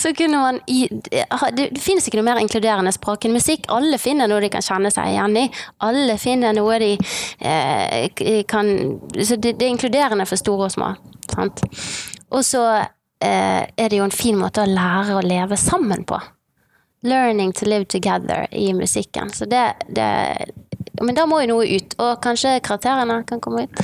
[0.00, 3.66] så kunne man i, det, det finnes ikke noe mer inkluderende språk enn musikk.
[3.74, 5.42] Alle finner noe de kan kjenne seg igjen i.
[5.84, 8.70] Alle finner noe de eh, kan
[9.18, 10.94] Så det, det er inkluderende for store og små.
[11.34, 11.60] Sant?
[12.30, 12.62] Og så
[13.20, 16.20] er det jo en fin måte å lære å leve sammen på.
[17.02, 19.30] Learning to live together i musikken.
[19.32, 20.08] Så det, det
[21.00, 21.94] Men da må jo noe ut.
[21.96, 23.82] Og kanskje karakterene kan komme ut.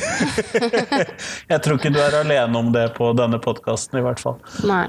[1.52, 4.36] Jeg tror ikke du er alene om det på denne podkasten, i hvert fall.
[4.68, 4.84] Nei.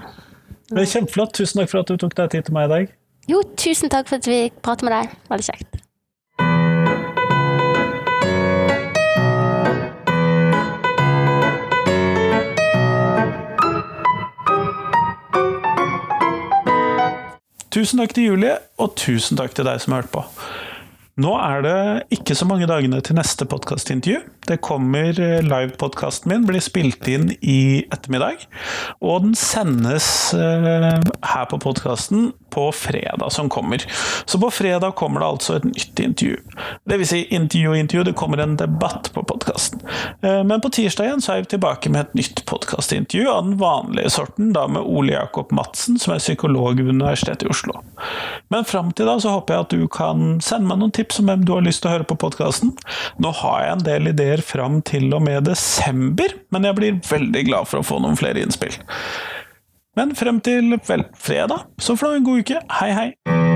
[0.75, 1.35] Men Kjempeflott.
[1.39, 2.95] Tusen takk for at du tok deg tid til meg i dag.
[3.31, 5.19] Jo, tusen takk for at vi pratet med deg.
[5.31, 5.83] Veldig kjekt.
[17.73, 20.23] Tusen takk til Julie, og tusen takk til deg som har hørt på.
[21.17, 21.79] Nå er det
[22.13, 24.19] ikke så mange dagene til neste podkastintervju.
[24.47, 28.45] Det kommer eh, Livepodkasten min blir spilt inn i ettermiddag.
[29.01, 30.07] Og den sendes
[30.37, 33.85] eh, her på podkasten på fredag som kommer.
[34.25, 36.37] Så på fredag kommer det altså et nytt intervju.
[36.89, 39.83] Det vil si intervju intervju, det kommer en debatt på podkasten.
[40.21, 44.09] Men på tirsdag igjen så er vi tilbake med et nytt podkastintervju av den vanlige
[44.15, 47.77] sorten, da med Ole Jakob Madsen, som er psykolog ved Universitetet i Oslo.
[48.49, 51.29] Men fram til da så håper jeg at du kan sende meg noen tips om
[51.29, 52.73] hvem du har lyst til å høre på podkasten.
[53.21, 57.49] Nå har jeg en del ideer fram til og med desember, men jeg blir veldig
[57.51, 58.81] glad for å få noen flere innspill.
[59.97, 62.61] Men frem til vel, fredag, så får du ha en god uke.
[62.79, 63.46] Hei, hei!